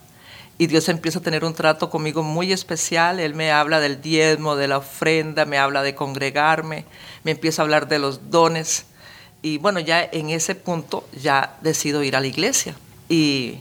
Y 0.59 0.67
Dios 0.67 0.87
empieza 0.89 1.17
a 1.17 1.23
tener 1.23 1.43
un 1.43 1.55
trato 1.55 1.89
conmigo 1.89 2.21
muy 2.21 2.51
especial. 2.51 3.19
Él 3.19 3.33
me 3.33 3.51
habla 3.51 3.79
del 3.79 4.01
diezmo, 4.01 4.55
de 4.55 4.67
la 4.67 4.77
ofrenda, 4.77 5.45
me 5.45 5.57
habla 5.57 5.81
de 5.81 5.95
congregarme, 5.95 6.85
me 7.23 7.31
empieza 7.31 7.61
a 7.61 7.63
hablar 7.63 7.87
de 7.87 7.97
los 7.97 8.29
dones 8.29 8.85
y 9.41 9.57
bueno, 9.57 9.79
ya 9.79 10.03
en 10.03 10.29
ese 10.29 10.55
punto 10.55 11.07
ya 11.13 11.57
decido 11.61 12.03
ir 12.03 12.15
a 12.15 12.19
la 12.19 12.27
iglesia. 12.27 12.75
Y, 13.07 13.59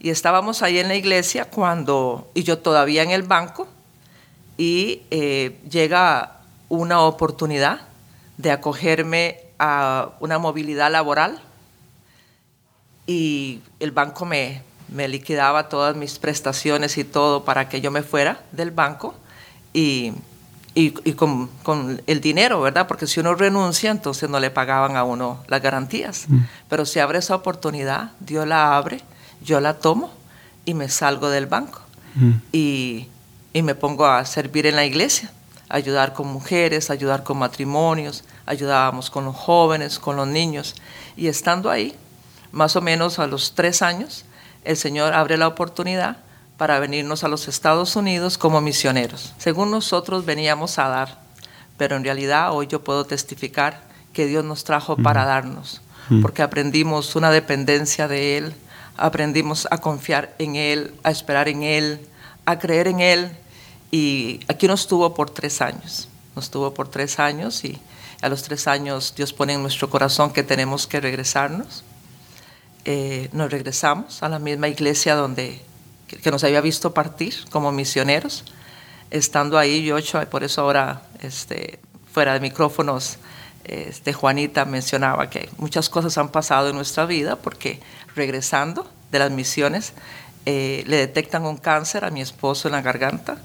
estábamos 0.00 0.62
ahí 0.62 0.78
en 0.78 0.88
la 0.88 0.94
iglesia 0.94 1.44
cuando, 1.44 2.30
y 2.32 2.42
yo 2.42 2.58
todavía 2.58 3.02
en 3.02 3.10
el 3.10 3.22
banco, 3.22 3.68
y 4.56 5.02
eh, 5.10 5.58
llega 5.68 6.38
una 6.68 7.02
oportunidad 7.02 7.82
de 8.38 8.50
acogerme 8.50 9.40
a 9.58 10.10
una 10.20 10.38
movilidad 10.38 10.90
laboral 10.90 11.42
y 13.06 13.60
el 13.78 13.90
banco 13.90 14.24
me, 14.24 14.62
me 14.90 15.08
liquidaba 15.08 15.68
todas 15.68 15.96
mis 15.96 16.18
prestaciones 16.18 16.98
y 16.98 17.04
todo 17.04 17.44
para 17.44 17.68
que 17.68 17.80
yo 17.80 17.90
me 17.90 18.02
fuera 18.02 18.42
del 18.52 18.70
banco 18.70 19.14
y 19.72 20.12
y, 20.74 20.90
con, 21.14 21.48
con, 21.62 22.00
el 22.06 22.20
dinero, 22.20 22.60
¿verdad? 22.60 22.86
Porque 22.86 23.06
si 23.06 23.20
uno 23.20 23.34
renuncia, 23.34 23.90
entonces 23.90 24.30
no 24.30 24.38
le 24.38 24.50
pagaban 24.50 24.96
a 24.96 25.04
uno 25.04 25.42
las 25.48 25.60
garantías. 25.60 26.26
Mm. 26.28 26.38
Pero 26.68 26.86
si 26.86 27.00
abre 27.00 27.18
esa 27.18 27.34
oportunidad, 27.34 28.12
Dios 28.20 28.46
la 28.46 28.76
abre, 28.76 29.00
yo 29.42 29.60
la 29.60 29.74
tomo 29.74 30.12
y 30.64 30.74
me 30.74 30.88
salgo 30.88 31.28
del 31.28 31.46
banco. 31.46 31.80
Mm. 32.14 32.32
Y, 32.52 33.08
y, 33.52 33.62
me 33.62 33.74
pongo 33.74 34.06
a 34.06 34.24
servir 34.24 34.66
en 34.66 34.76
la 34.76 34.84
iglesia, 34.84 35.32
ayudar 35.68 36.12
con 36.12 36.28
mujeres, 36.28 36.90
ayudar 36.90 37.24
con 37.24 37.38
matrimonios, 37.38 38.24
ayudábamos 38.46 39.10
con 39.10 39.24
los 39.24 39.36
jóvenes, 39.36 39.98
con 39.98 40.16
los 40.16 40.28
niños. 40.28 40.76
Y 41.16 41.26
estando 41.26 41.70
ahí, 41.70 41.96
más 42.52 42.76
o 42.76 42.80
menos 42.80 43.18
a 43.18 43.26
los 43.26 43.54
tres 43.54 43.82
años, 43.82 44.24
el 44.64 44.76
Señor 44.76 45.14
abre 45.14 45.36
la 45.36 45.48
oportunidad 45.48 46.18
para 46.56 46.78
venirnos 46.78 47.24
a 47.24 47.28
los 47.28 47.48
Estados 47.48 47.96
Unidos 47.96 48.36
como 48.36 48.60
misioneros. 48.60 49.34
Según 49.38 49.70
nosotros 49.70 50.26
veníamos 50.26 50.78
a 50.78 50.88
dar, 50.88 51.18
pero 51.76 51.96
en 51.96 52.04
realidad 52.04 52.52
hoy 52.52 52.66
yo 52.66 52.84
puedo 52.84 53.04
testificar 53.06 53.82
que 54.12 54.26
Dios 54.26 54.44
nos 54.44 54.64
trajo 54.64 54.96
para 54.96 55.24
darnos, 55.24 55.80
porque 56.20 56.42
aprendimos 56.42 57.16
una 57.16 57.30
dependencia 57.30 58.08
de 58.08 58.36
Él, 58.36 58.54
aprendimos 58.96 59.66
a 59.70 59.78
confiar 59.78 60.34
en 60.38 60.56
Él, 60.56 60.92
a 61.02 61.10
esperar 61.10 61.48
en 61.48 61.62
Él, 61.62 62.06
a 62.44 62.58
creer 62.58 62.88
en 62.88 63.00
Él, 63.00 63.30
y 63.90 64.40
aquí 64.48 64.68
nos 64.68 64.86
tuvo 64.86 65.14
por 65.14 65.30
tres 65.30 65.62
años, 65.62 66.08
nos 66.36 66.50
tuvo 66.50 66.74
por 66.74 66.88
tres 66.88 67.18
años 67.18 67.64
y 67.64 67.80
a 68.20 68.28
los 68.28 68.42
tres 68.42 68.66
años 68.66 69.14
Dios 69.16 69.32
pone 69.32 69.54
en 69.54 69.62
nuestro 69.62 69.88
corazón 69.88 70.32
que 70.32 70.42
tenemos 70.42 70.86
que 70.86 71.00
regresarnos. 71.00 71.82
Eh, 72.84 73.28
nos 73.32 73.50
regresamos 73.50 74.22
a 74.22 74.28
la 74.28 74.38
misma 74.38 74.68
iglesia 74.68 75.14
donde 75.14 75.60
que 76.18 76.30
nos 76.30 76.44
había 76.44 76.60
visto 76.60 76.92
partir 76.92 77.34
como 77.50 77.72
misioneros. 77.72 78.44
Estando 79.10 79.58
ahí, 79.58 79.84
yo, 79.84 79.96
por 80.30 80.44
eso 80.44 80.62
ahora, 80.62 81.02
este, 81.20 81.78
fuera 82.12 82.34
de 82.34 82.40
micrófonos, 82.40 83.18
este, 83.64 84.12
Juanita 84.12 84.64
mencionaba 84.64 85.30
que 85.30 85.48
muchas 85.58 85.88
cosas 85.88 86.16
han 86.18 86.30
pasado 86.30 86.70
en 86.70 86.76
nuestra 86.76 87.06
vida 87.06 87.36
porque 87.36 87.80
regresando 88.14 88.90
de 89.10 89.18
las 89.18 89.30
misiones 89.30 89.92
eh, 90.46 90.84
le 90.86 90.96
detectan 90.96 91.44
un 91.44 91.56
cáncer 91.56 92.04
a 92.04 92.10
mi 92.10 92.20
esposo 92.20 92.68
en 92.68 92.72
la 92.72 92.82
garganta. 92.82 93.38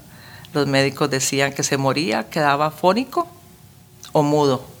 Los 0.52 0.66
médicos 0.66 1.10
decían 1.10 1.52
que 1.52 1.62
se 1.62 1.76
moría, 1.76 2.28
quedaba 2.30 2.70
fónico 2.70 3.28
o 4.12 4.22
mudo. 4.22 4.75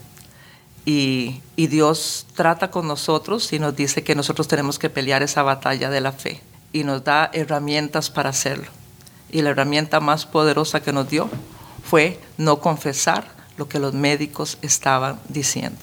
Y, 0.86 1.42
y 1.56 1.66
Dios 1.66 2.26
trata 2.34 2.70
con 2.70 2.88
nosotros 2.88 3.52
y 3.52 3.58
nos 3.58 3.76
dice 3.76 4.02
que 4.02 4.14
nosotros 4.14 4.48
tenemos 4.48 4.78
que 4.78 4.88
pelear 4.88 5.22
esa 5.22 5.42
batalla 5.42 5.90
de 5.90 6.00
la 6.00 6.12
fe 6.12 6.40
y 6.72 6.84
nos 6.84 7.04
da 7.04 7.28
herramientas 7.34 8.08
para 8.08 8.30
hacerlo. 8.30 8.70
Y 9.30 9.42
la 9.42 9.50
herramienta 9.50 10.00
más 10.00 10.24
poderosa 10.24 10.80
que 10.80 10.92
nos 10.92 11.10
dio 11.10 11.28
fue 11.84 12.18
no 12.38 12.60
confesar 12.60 13.26
lo 13.58 13.68
que 13.68 13.78
los 13.78 13.92
médicos 13.92 14.56
estaban 14.62 15.20
diciendo. 15.28 15.78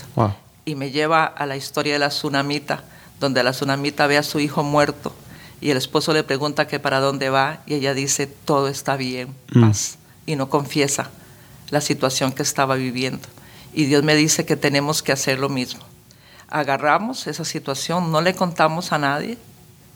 Y 0.65 0.75
me 0.75 0.91
lleva 0.91 1.25
a 1.25 1.45
la 1.45 1.57
historia 1.57 1.93
de 1.93 1.99
la 1.99 2.09
tsunamita, 2.09 2.83
donde 3.19 3.43
la 3.43 3.51
tsunamita 3.51 4.07
ve 4.07 4.17
a 4.17 4.23
su 4.23 4.39
hijo 4.39 4.63
muerto 4.63 5.13
y 5.63 5.71
el 5.71 5.77
esposo 5.77 6.11
le 6.11 6.23
pregunta 6.23 6.67
que 6.67 6.77
para 6.77 6.99
dónde 6.99 7.29
va 7.29 7.61
y 7.65 7.75
ella 7.75 7.93
dice 7.93 8.27
todo 8.27 8.67
está 8.67 8.97
bien, 8.97 9.33
mm. 9.53 9.61
paz, 9.61 9.97
y 10.25 10.35
no 10.35 10.49
confiesa 10.49 11.09
la 11.69 11.79
situación 11.79 12.33
que 12.33 12.43
estaba 12.43 12.75
viviendo. 12.75 13.29
Y 13.73 13.85
Dios 13.85 14.03
me 14.03 14.15
dice 14.15 14.45
que 14.45 14.55
tenemos 14.55 15.01
que 15.01 15.11
hacer 15.11 15.39
lo 15.39 15.49
mismo. 15.49 15.81
Agarramos 16.47 17.25
esa 17.25 17.43
situación, 17.43 18.11
no 18.11 18.21
le 18.21 18.35
contamos 18.35 18.91
a 18.91 18.99
nadie, 18.99 19.37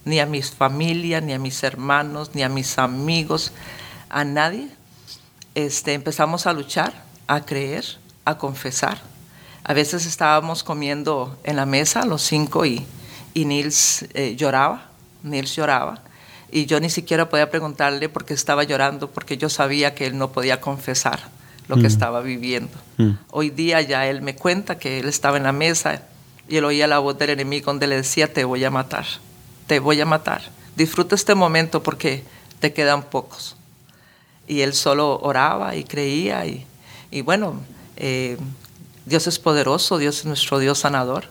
ni 0.03 0.19
a 0.19 0.25
mis 0.25 0.49
familia, 0.49 1.21
ni 1.21 1.33
a 1.33 1.39
mis 1.39 1.61
hermanos, 1.61 2.31
ni 2.33 2.41
a 2.41 2.49
mis 2.49 2.79
amigos, 2.79 3.51
a 4.09 4.23
nadie. 4.23 4.67
Este, 5.53 5.93
empezamos 5.93 6.47
a 6.47 6.53
luchar, 6.53 7.03
a 7.27 7.45
creer, 7.45 7.85
a 8.25 8.37
confesar. 8.39 8.99
A 9.63 9.73
veces 9.73 10.07
estábamos 10.07 10.63
comiendo 10.63 11.37
en 11.43 11.57
la 11.57 11.67
mesa 11.67 12.05
los 12.05 12.23
cinco 12.23 12.65
y, 12.65 12.85
y 13.35 13.45
Nils 13.45 14.05
eh, 14.15 14.35
lloraba, 14.35 14.89
Nils 15.21 15.55
lloraba. 15.55 16.01
Y 16.51 16.65
yo 16.65 16.79
ni 16.79 16.89
siquiera 16.89 17.29
podía 17.29 17.51
preguntarle 17.51 18.09
por 18.09 18.25
qué 18.25 18.33
estaba 18.33 18.63
llorando, 18.63 19.11
porque 19.11 19.37
yo 19.37 19.49
sabía 19.49 19.93
que 19.93 20.07
él 20.07 20.17
no 20.17 20.31
podía 20.31 20.61
confesar 20.61 21.36
lo 21.67 21.75
que 21.75 21.83
mm. 21.83 21.85
estaba 21.85 22.21
viviendo. 22.21 22.77
Mm. 22.97 23.11
Hoy 23.31 23.49
día 23.49 23.81
ya 23.81 24.07
él 24.07 24.21
me 24.21 24.35
cuenta 24.35 24.77
que 24.77 24.99
él 24.99 25.07
estaba 25.07 25.37
en 25.37 25.43
la 25.43 25.51
mesa 25.51 26.01
y 26.47 26.57
él 26.57 26.65
oía 26.65 26.87
la 26.87 26.99
voz 26.99 27.17
del 27.17 27.31
enemigo 27.31 27.65
donde 27.67 27.87
le 27.87 27.95
decía, 27.95 28.31
te 28.33 28.43
voy 28.43 28.63
a 28.63 28.71
matar 28.71 29.05
te 29.67 29.79
voy 29.79 30.01
a 30.01 30.05
matar. 30.05 30.41
Disfruta 30.75 31.13
este 31.13 31.35
momento 31.35 31.83
porque 31.83 32.23
te 32.59 32.73
quedan 32.73 33.03
pocos. 33.03 33.55
Y 34.47 34.61
él 34.61 34.73
solo 34.73 35.19
oraba 35.19 35.75
y 35.75 35.83
creía 35.83 36.45
y, 36.45 37.21
bueno, 37.21 37.61
eh, 37.97 38.37
Dios 39.05 39.27
es 39.27 39.39
poderoso, 39.39 39.97
Dios 39.97 40.19
es 40.19 40.25
nuestro 40.25 40.59
Dios 40.59 40.79
sanador. 40.79 41.25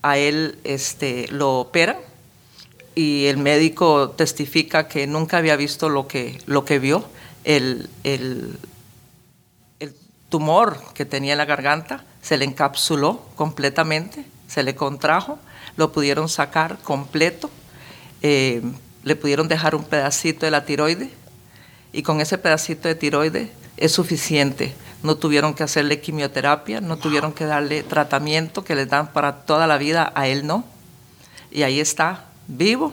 A 0.00 0.16
él 0.16 0.58
este, 0.64 1.26
lo 1.28 1.58
operan 1.58 1.96
y 2.94 3.26
el 3.26 3.36
médico 3.36 4.10
testifica 4.10 4.88
que 4.88 5.06
nunca 5.06 5.38
había 5.38 5.56
visto 5.56 5.88
lo 5.88 6.06
que, 6.06 6.40
lo 6.46 6.64
que 6.64 6.78
vio. 6.78 7.04
El, 7.44 7.88
el 8.04 8.56
tumor 10.32 10.80
que 10.94 11.04
tenía 11.04 11.32
en 11.32 11.38
la 11.38 11.44
garganta 11.44 12.04
se 12.22 12.36
le 12.36 12.44
encapsuló 12.44 13.22
completamente, 13.36 14.24
se 14.48 14.64
le 14.64 14.74
contrajo, 14.74 15.38
lo 15.76 15.92
pudieron 15.92 16.28
sacar 16.28 16.78
completo 16.78 17.50
eh, 18.22 18.62
le 19.02 19.16
pudieron 19.16 19.48
dejar 19.48 19.74
un 19.74 19.82
pedacito 19.82 20.46
de 20.46 20.52
la 20.52 20.64
tiroide 20.64 21.10
y 21.92 22.04
con 22.04 22.20
ese 22.20 22.38
pedacito 22.38 22.86
de 22.86 22.94
tiroide 22.94 23.52
es 23.76 23.92
suficiente. 23.92 24.74
No 25.02 25.16
tuvieron 25.16 25.54
que 25.54 25.64
hacerle 25.64 26.00
quimioterapia, 26.00 26.80
no 26.80 26.96
tuvieron 26.96 27.32
que 27.32 27.44
darle 27.44 27.82
tratamiento 27.82 28.62
que 28.62 28.76
les 28.76 28.88
dan 28.88 29.12
para 29.12 29.44
toda 29.44 29.66
la 29.66 29.76
vida, 29.76 30.12
a 30.14 30.28
él 30.28 30.46
no. 30.46 30.64
Y 31.50 31.64
ahí 31.64 31.80
está, 31.80 32.26
vivo, 32.46 32.92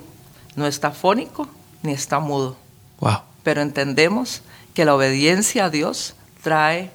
no 0.56 0.66
está 0.66 0.90
fónico 0.90 1.48
ni 1.84 1.94
está 1.94 2.20
mudo. 2.20 2.58
Wow. 3.00 3.20
Pero 3.44 3.62
entendemos 3.62 4.42
que 4.74 4.86
la 4.86 4.96
obediencia 4.96 5.66
a 5.66 5.70
Dios 5.70 6.16
trae 6.42 6.90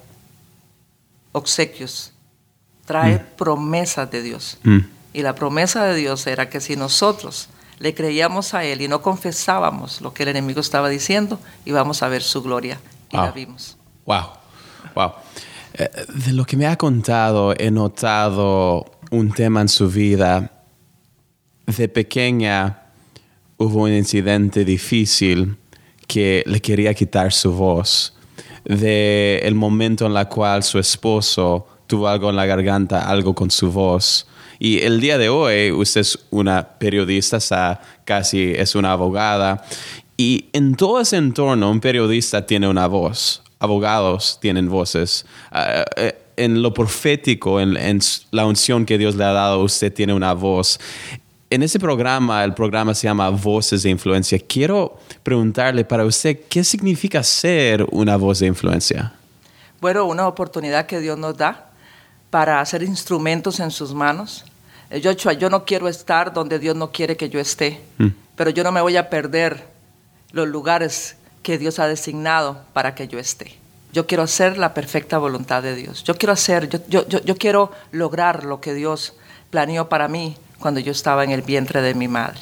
obsequios, 1.34 2.12
trae 2.86 3.18
promesas 3.18 4.10
de 4.10 4.22
Dios. 4.22 4.58
Mm. 4.62 4.78
Y 5.12 5.22
la 5.22 5.34
promesa 5.34 5.84
de 5.84 5.94
Dios 5.94 6.26
era 6.26 6.48
que 6.48 6.60
si 6.60 6.76
nosotros 6.76 7.48
le 7.78 7.94
creíamos 7.94 8.54
a 8.54 8.64
Él 8.64 8.80
y 8.80 8.88
no 8.88 9.02
confesábamos 9.02 10.00
lo 10.00 10.14
que 10.14 10.22
el 10.22 10.30
enemigo 10.30 10.60
estaba 10.60 10.88
diciendo, 10.88 11.38
íbamos 11.64 12.02
a 12.02 12.08
ver 12.08 12.22
su 12.22 12.42
gloria. 12.42 12.80
Y 13.10 13.16
la 13.16 13.24
Wow. 13.24 13.32
vimos. 13.34 13.76
Wow, 14.06 14.24
wow. 14.94 15.12
Eh, 15.74 15.90
de 16.26 16.32
lo 16.32 16.44
que 16.44 16.56
me 16.56 16.66
ha 16.66 16.76
contado, 16.76 17.52
he 17.58 17.70
notado 17.70 18.92
un 19.10 19.32
tema 19.32 19.60
en 19.60 19.68
su 19.68 19.88
vida. 19.88 20.50
De 21.66 21.88
pequeña 21.88 22.82
hubo 23.56 23.82
un 23.82 23.92
incidente 23.92 24.64
difícil 24.64 25.56
que 26.06 26.44
le 26.46 26.60
quería 26.60 26.94
quitar 26.94 27.32
su 27.32 27.52
voz. 27.52 28.13
De 28.64 29.40
el 29.42 29.54
momento 29.54 30.06
en 30.06 30.16
el 30.16 30.28
cual 30.28 30.62
su 30.62 30.78
esposo 30.78 31.66
tuvo 31.86 32.08
algo 32.08 32.30
en 32.30 32.36
la 32.36 32.46
garganta, 32.46 33.08
algo 33.08 33.34
con 33.34 33.50
su 33.50 33.70
voz. 33.70 34.26
Y 34.58 34.80
el 34.80 35.00
día 35.00 35.18
de 35.18 35.28
hoy 35.28 35.72
usted 35.72 36.00
es 36.00 36.18
una 36.30 36.66
periodista, 36.78 37.80
casi 38.04 38.52
es 38.56 38.74
una 38.74 38.92
abogada. 38.92 39.64
Y 40.16 40.46
en 40.52 40.74
todo 40.74 41.00
ese 41.00 41.16
entorno 41.16 41.70
un 41.70 41.80
periodista 41.80 42.46
tiene 42.46 42.68
una 42.68 42.86
voz, 42.86 43.42
abogados 43.58 44.38
tienen 44.40 44.68
voces. 44.68 45.26
Eh, 45.96 46.14
en 46.36 46.62
lo 46.62 46.72
profético, 46.74 47.60
en, 47.60 47.76
en 47.76 48.00
la 48.30 48.46
unción 48.46 48.86
que 48.86 48.98
Dios 48.98 49.14
le 49.14 49.24
ha 49.24 49.32
dado, 49.32 49.62
usted 49.62 49.92
tiene 49.92 50.14
una 50.14 50.32
voz. 50.32 50.78
En 51.50 51.62
ese 51.62 51.78
programa, 51.78 52.42
el 52.42 52.54
programa 52.54 52.94
se 52.94 53.06
llama 53.06 53.28
Voces 53.30 53.82
de 53.82 53.90
Influencia. 53.90 54.38
Quiero 54.38 54.98
preguntarle 55.22 55.84
para 55.84 56.04
usted, 56.04 56.40
¿qué 56.48 56.64
significa 56.64 57.22
ser 57.22 57.86
una 57.90 58.16
voz 58.16 58.40
de 58.40 58.46
influencia? 58.46 59.12
Bueno, 59.80 60.06
una 60.06 60.26
oportunidad 60.26 60.86
que 60.86 61.00
Dios 61.00 61.18
nos 61.18 61.36
da 61.36 61.70
para 62.30 62.60
hacer 62.60 62.82
instrumentos 62.82 63.60
en 63.60 63.70
sus 63.70 63.92
manos. 63.94 64.44
Eh, 64.90 65.00
Joshua, 65.04 65.34
yo 65.34 65.50
no 65.50 65.64
quiero 65.64 65.86
estar 65.86 66.32
donde 66.32 66.58
Dios 66.58 66.74
no 66.74 66.90
quiere 66.90 67.16
que 67.16 67.28
yo 67.28 67.38
esté, 67.38 67.80
pero 68.36 68.50
yo 68.50 68.64
no 68.64 68.72
me 68.72 68.80
voy 68.80 68.96
a 68.96 69.10
perder 69.10 69.66
los 70.32 70.48
lugares 70.48 71.16
que 71.42 71.58
Dios 71.58 71.78
ha 71.78 71.86
designado 71.86 72.62
para 72.72 72.94
que 72.94 73.06
yo 73.06 73.18
esté. 73.18 73.54
Yo 73.92 74.06
quiero 74.06 74.24
hacer 74.24 74.58
la 74.58 74.74
perfecta 74.74 75.18
voluntad 75.18 75.62
de 75.62 75.76
Dios. 75.76 76.02
Yo 76.02 76.16
quiero 76.16 76.32
hacer, 76.32 76.68
yo, 76.68 76.80
yo, 76.88 77.06
yo, 77.06 77.20
yo 77.20 77.36
quiero 77.36 77.70
lograr 77.92 78.44
lo 78.44 78.60
que 78.60 78.74
Dios 78.74 79.14
planeó 79.50 79.88
para 79.88 80.08
mí 80.08 80.36
cuando 80.64 80.80
yo 80.80 80.92
estaba 80.92 81.24
en 81.24 81.30
el 81.30 81.42
vientre 81.42 81.82
de 81.82 81.92
mi 81.92 82.08
madre. 82.08 82.40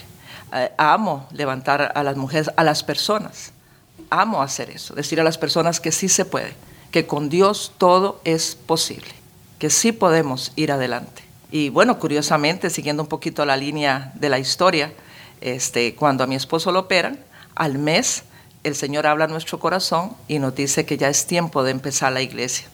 Eh, 0.55 0.71
amo 0.79 1.27
levantar 1.33 1.91
a 1.93 2.05
las 2.05 2.17
mujeres, 2.17 2.53
a 2.55 2.63
las 2.63 2.85
personas. 2.85 3.51
Amo 4.11 4.43
hacer 4.43 4.71
eso, 4.71 4.95
decir 4.95 5.21
a 5.21 5.25
las 5.25 5.39
personas 5.39 5.81
que 5.81 5.91
sí 5.91 6.09
se 6.09 6.25
puede, 6.25 6.55
que 6.93 7.05
con 7.05 7.29
Dios 7.29 7.73
todo 7.79 8.21
es 8.23 8.55
posible, 8.55 9.09
que 9.59 9.71
sí 9.71 9.91
podemos 9.91 10.53
ir 10.55 10.71
adelante. 10.71 11.25
Y 11.51 11.71
bueno, 11.71 11.99
curiosamente, 11.99 12.71
siguiendo 12.71 13.03
un 13.03 13.09
poquito 13.09 13.45
la 13.45 13.57
línea 13.57 14.13
de 14.15 14.29
la 14.29 14.39
historia, 14.39 14.93
este, 15.41 15.97
cuando 15.97 16.23
a 16.23 16.29
mi 16.29 16.37
esposo 16.37 16.71
lo 16.71 16.79
operan, 16.79 17.19
al 17.57 17.77
mes 17.77 18.23
el 18.63 18.77
Señor 18.77 19.09
habla 19.09 19.25
a 19.25 19.29
nuestro 19.29 19.59
corazón 19.59 20.13
y 20.29 20.39
nos 20.39 20.55
dice 20.55 20.87
que 20.87 20.97
ya 20.97 21.09
es 21.09 21.27
tiempo 21.27 21.65
de 21.65 21.73
empezar 21.73 22.13
la 22.13 22.23
iglesia. 22.23 22.69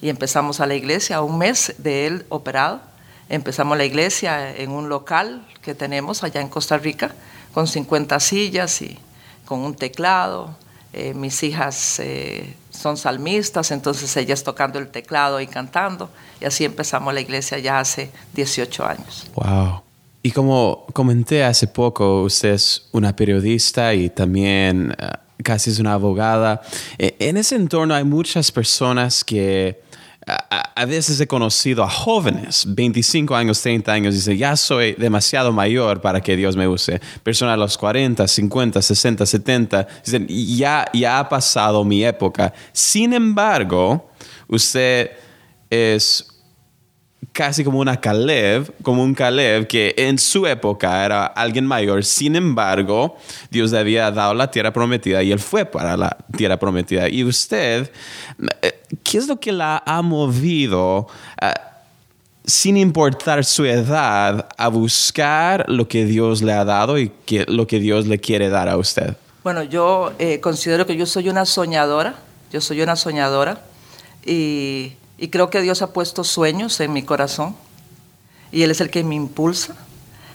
Y 0.00 0.08
empezamos 0.08 0.58
a 0.58 0.66
la 0.66 0.74
iglesia, 0.74 1.18
a 1.18 1.22
un 1.22 1.38
mes 1.38 1.72
de 1.78 2.08
él 2.08 2.26
operado. 2.30 2.90
Empezamos 3.28 3.78
la 3.78 3.84
iglesia 3.84 4.54
en 4.56 4.70
un 4.70 4.88
local 4.88 5.46
que 5.62 5.74
tenemos 5.74 6.22
allá 6.22 6.40
en 6.40 6.48
Costa 6.48 6.78
Rica, 6.78 7.14
con 7.54 7.66
50 7.66 8.18
sillas 8.20 8.82
y 8.82 8.98
con 9.44 9.60
un 9.60 9.74
teclado. 9.74 10.56
Eh, 10.92 11.14
mis 11.14 11.42
hijas 11.42 11.98
eh, 12.00 12.54
son 12.70 12.96
salmistas, 12.96 13.70
entonces 13.70 14.14
ellas 14.16 14.42
tocando 14.42 14.78
el 14.78 14.88
teclado 14.88 15.40
y 15.40 15.46
cantando. 15.46 16.10
Y 16.40 16.44
así 16.44 16.64
empezamos 16.64 17.14
la 17.14 17.20
iglesia 17.20 17.58
ya 17.58 17.78
hace 17.78 18.10
18 18.34 18.86
años. 18.86 19.26
Wow. 19.34 19.82
Y 20.22 20.30
como 20.30 20.86
comenté 20.92 21.42
hace 21.42 21.66
poco, 21.66 22.22
usted 22.22 22.50
es 22.50 22.88
una 22.92 23.16
periodista 23.16 23.92
y 23.92 24.08
también 24.08 24.94
eh, 24.98 25.08
casi 25.42 25.70
es 25.70 25.80
una 25.80 25.94
abogada. 25.94 26.62
Eh, 26.96 27.16
en 27.18 27.36
ese 27.36 27.56
entorno 27.56 27.94
hay 27.94 28.04
muchas 28.04 28.52
personas 28.52 29.24
que 29.24 29.80
a, 30.26 30.84
veces 30.84 31.20
he 31.20 31.26
conocido 31.26 31.82
a 31.82 31.90
jóvenes, 31.90 32.64
25 32.68 33.34
años, 33.34 33.60
30 33.60 33.92
años, 33.92 34.14
dicen, 34.14 34.36
ya 34.36 34.56
soy 34.56 34.92
demasiado 34.92 35.52
mayor 35.52 36.00
para 36.00 36.20
que 36.20 36.36
Dios 36.36 36.56
me 36.56 36.68
use. 36.68 37.00
Personas 37.22 37.54
a 37.54 37.56
los 37.56 37.76
40, 37.76 38.26
50, 38.26 38.82
60, 38.82 39.26
70, 39.26 39.88
dicen, 40.04 40.26
ya 40.28 41.18
ha 41.18 41.28
pasado 41.28 41.84
mi 41.84 42.04
época. 42.04 42.52
Sin 42.72 43.12
embargo, 43.12 44.10
usted 44.48 45.10
es 45.70 46.31
casi 47.32 47.64
como 47.64 47.78
una 47.78 48.00
Caleb, 48.00 48.74
como 48.82 49.02
un 49.02 49.14
Caleb 49.14 49.66
que 49.66 49.94
en 49.96 50.18
su 50.18 50.46
época 50.46 51.04
era 51.04 51.26
alguien 51.26 51.66
mayor. 51.66 52.04
Sin 52.04 52.36
embargo, 52.36 53.16
Dios 53.50 53.70
le 53.70 53.78
había 53.78 54.10
dado 54.10 54.34
la 54.34 54.50
tierra 54.50 54.72
prometida 54.72 55.22
y 55.22 55.32
él 55.32 55.38
fue 55.38 55.64
para 55.64 55.96
la 55.96 56.16
tierra 56.36 56.58
prometida. 56.58 57.08
Y 57.08 57.24
usted, 57.24 57.90
eh, 58.62 58.80
¿qué 59.02 59.18
es 59.18 59.28
lo 59.28 59.38
que 59.38 59.52
la 59.52 59.82
ha 59.86 60.02
movido? 60.02 61.06
ah, 61.40 61.54
sin 62.44 62.76
importar 62.76 63.44
su 63.44 63.64
edad, 63.64 64.48
a 64.56 64.68
buscar 64.68 65.64
lo 65.68 65.86
que 65.86 66.04
Dios 66.04 66.42
le 66.42 66.52
ha 66.52 66.64
dado 66.64 66.98
y 66.98 67.12
que, 67.24 67.44
lo 67.46 67.66
que 67.66 67.78
Dios 67.78 68.06
le 68.06 68.18
quiere 68.18 68.48
dar 68.48 68.68
a 68.68 68.76
usted. 68.76 69.16
Bueno, 69.44 69.62
yo 69.62 70.12
eh, 70.18 70.40
considero 70.40 70.86
que 70.86 70.96
yo 70.96 71.06
soy 71.06 71.28
una 71.28 71.44
soñadora, 71.44 72.16
yo 72.52 72.60
soy 72.60 72.82
una 72.82 72.96
soñadora 72.96 73.62
y, 74.24 74.92
y 75.18 75.28
creo 75.28 75.50
que 75.50 75.60
Dios 75.60 75.82
ha 75.82 75.92
puesto 75.92 76.24
sueños 76.24 76.80
en 76.80 76.92
mi 76.92 77.02
corazón 77.02 77.54
y 78.50 78.62
Él 78.62 78.70
es 78.70 78.80
el 78.80 78.90
que 78.90 79.04
me 79.04 79.14
impulsa. 79.14 79.74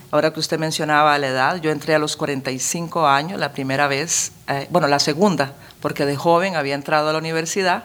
Ahora 0.10 0.32
que 0.32 0.40
usted 0.40 0.58
mencionaba 0.58 1.18
la 1.18 1.28
edad, 1.28 1.62
yo 1.62 1.70
entré 1.70 1.94
a 1.94 2.00
los 2.00 2.16
45 2.16 3.06
años 3.08 3.40
la 3.40 3.52
primera 3.52 3.88
vez, 3.88 4.32
eh, 4.48 4.68
bueno, 4.70 4.88
la 4.88 5.00
segunda, 5.00 5.54
porque 5.82 6.06
de 6.06 6.16
joven 6.16 6.56
había 6.56 6.76
entrado 6.76 7.10
a 7.10 7.13
la 7.13 7.20
universidad 7.20 7.84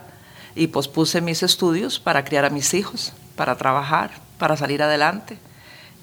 y 0.55 0.69
pospuse 0.69 1.21
mis 1.21 1.43
estudios 1.43 1.99
para 1.99 2.25
criar 2.25 2.45
a 2.45 2.51
mis 2.51 2.75
hijos, 2.75 3.13
para 3.35 3.57
trabajar, 3.57 4.13
para 4.39 4.57
salir 4.57 4.83
adelante. 4.83 5.39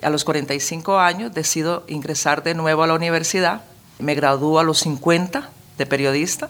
A 0.02 0.10
los 0.10 0.24
45 0.26 1.00
años 1.00 1.34
decido 1.34 1.86
ingresar 1.88 2.44
de 2.44 2.54
nuevo 2.54 2.84
a 2.84 2.88
la 2.88 2.94
universidad. 2.96 3.62
Me 4.00 4.16
graduó 4.16 4.60
a 4.60 4.64
los 4.64 4.80
50 4.80 5.50
de 5.78 5.86
periodista 5.86 6.50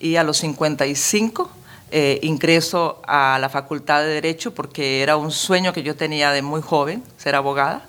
y 0.00 0.16
a 0.16 0.24
los 0.24 0.38
55 0.38 1.50
eh, 1.90 2.18
ingreso 2.22 3.00
a 3.06 3.38
la 3.40 3.48
Facultad 3.48 4.02
de 4.02 4.08
Derecho 4.08 4.54
porque 4.54 5.02
era 5.02 5.16
un 5.16 5.30
sueño 5.30 5.72
que 5.72 5.82
yo 5.82 5.96
tenía 5.96 6.32
de 6.32 6.42
muy 6.42 6.60
joven, 6.60 7.02
ser 7.16 7.34
abogada. 7.34 7.88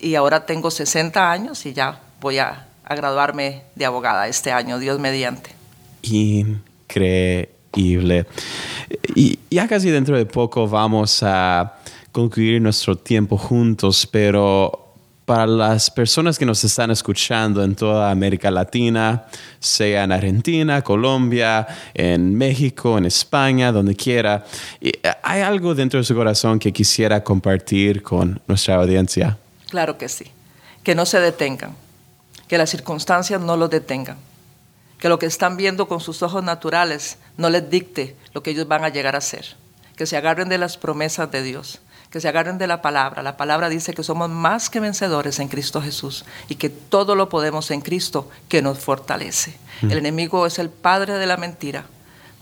Y 0.00 0.14
ahora 0.14 0.46
tengo 0.46 0.70
60 0.70 1.30
años 1.30 1.66
y 1.66 1.72
ya 1.72 2.00
voy 2.20 2.38
a, 2.38 2.66
a 2.84 2.94
graduarme 2.94 3.62
de 3.74 3.84
abogada 3.84 4.28
este 4.28 4.52
año, 4.52 4.78
Dios 4.78 4.98
mediante. 4.98 5.50
Increíble. 6.02 7.48
Y 9.14 9.38
ya 9.50 9.68
casi 9.68 9.90
dentro 9.90 10.16
de 10.16 10.26
poco 10.26 10.68
vamos 10.68 11.22
a 11.22 11.78
concluir 12.12 12.60
nuestro 12.60 12.96
tiempo 12.96 13.36
juntos, 13.36 14.08
pero 14.10 14.87
para 15.28 15.46
las 15.46 15.90
personas 15.90 16.38
que 16.38 16.46
nos 16.46 16.64
están 16.64 16.90
escuchando 16.90 17.62
en 17.62 17.74
toda 17.74 18.10
América 18.10 18.50
Latina, 18.50 19.26
sea 19.60 20.04
en 20.04 20.10
Argentina, 20.12 20.80
Colombia, 20.80 21.66
en 21.92 22.34
México, 22.34 22.96
en 22.96 23.04
España, 23.04 23.70
donde 23.70 23.94
quiera, 23.94 24.46
eh, 24.80 24.90
¿hay 25.22 25.42
algo 25.42 25.74
dentro 25.74 26.00
de 26.00 26.04
su 26.04 26.14
corazón 26.14 26.58
que 26.58 26.72
quisiera 26.72 27.22
compartir 27.22 28.02
con 28.02 28.40
nuestra 28.46 28.76
audiencia? 28.76 29.36
Claro 29.68 29.98
que 29.98 30.08
sí. 30.08 30.24
Que 30.82 30.94
no 30.94 31.04
se 31.04 31.20
detengan, 31.20 31.76
que 32.48 32.56
las 32.56 32.70
circunstancias 32.70 33.38
no 33.38 33.58
los 33.58 33.68
detengan, 33.68 34.16
que 34.98 35.10
lo 35.10 35.18
que 35.18 35.26
están 35.26 35.58
viendo 35.58 35.88
con 35.88 36.00
sus 36.00 36.22
ojos 36.22 36.42
naturales 36.42 37.18
no 37.36 37.50
les 37.50 37.68
dicte 37.68 38.16
lo 38.32 38.42
que 38.42 38.52
ellos 38.52 38.66
van 38.66 38.82
a 38.82 38.88
llegar 38.88 39.14
a 39.14 39.20
ser, 39.20 39.44
que 39.94 40.06
se 40.06 40.16
agarren 40.16 40.48
de 40.48 40.56
las 40.56 40.78
promesas 40.78 41.30
de 41.30 41.42
Dios, 41.42 41.82
que 42.10 42.20
se 42.20 42.28
agarren 42.28 42.58
de 42.58 42.66
la 42.66 42.82
palabra. 42.82 43.22
La 43.22 43.36
palabra 43.36 43.68
dice 43.68 43.92
que 43.92 44.02
somos 44.02 44.30
más 44.30 44.70
que 44.70 44.80
vencedores 44.80 45.38
en 45.38 45.48
Cristo 45.48 45.82
Jesús 45.82 46.24
y 46.48 46.54
que 46.54 46.70
todo 46.70 47.14
lo 47.14 47.28
podemos 47.28 47.70
en 47.70 47.80
Cristo 47.80 48.30
que 48.48 48.62
nos 48.62 48.78
fortalece. 48.78 49.56
El 49.82 49.98
enemigo 49.98 50.46
es 50.46 50.58
el 50.58 50.70
padre 50.70 51.14
de 51.14 51.26
la 51.26 51.36
mentira, 51.36 51.84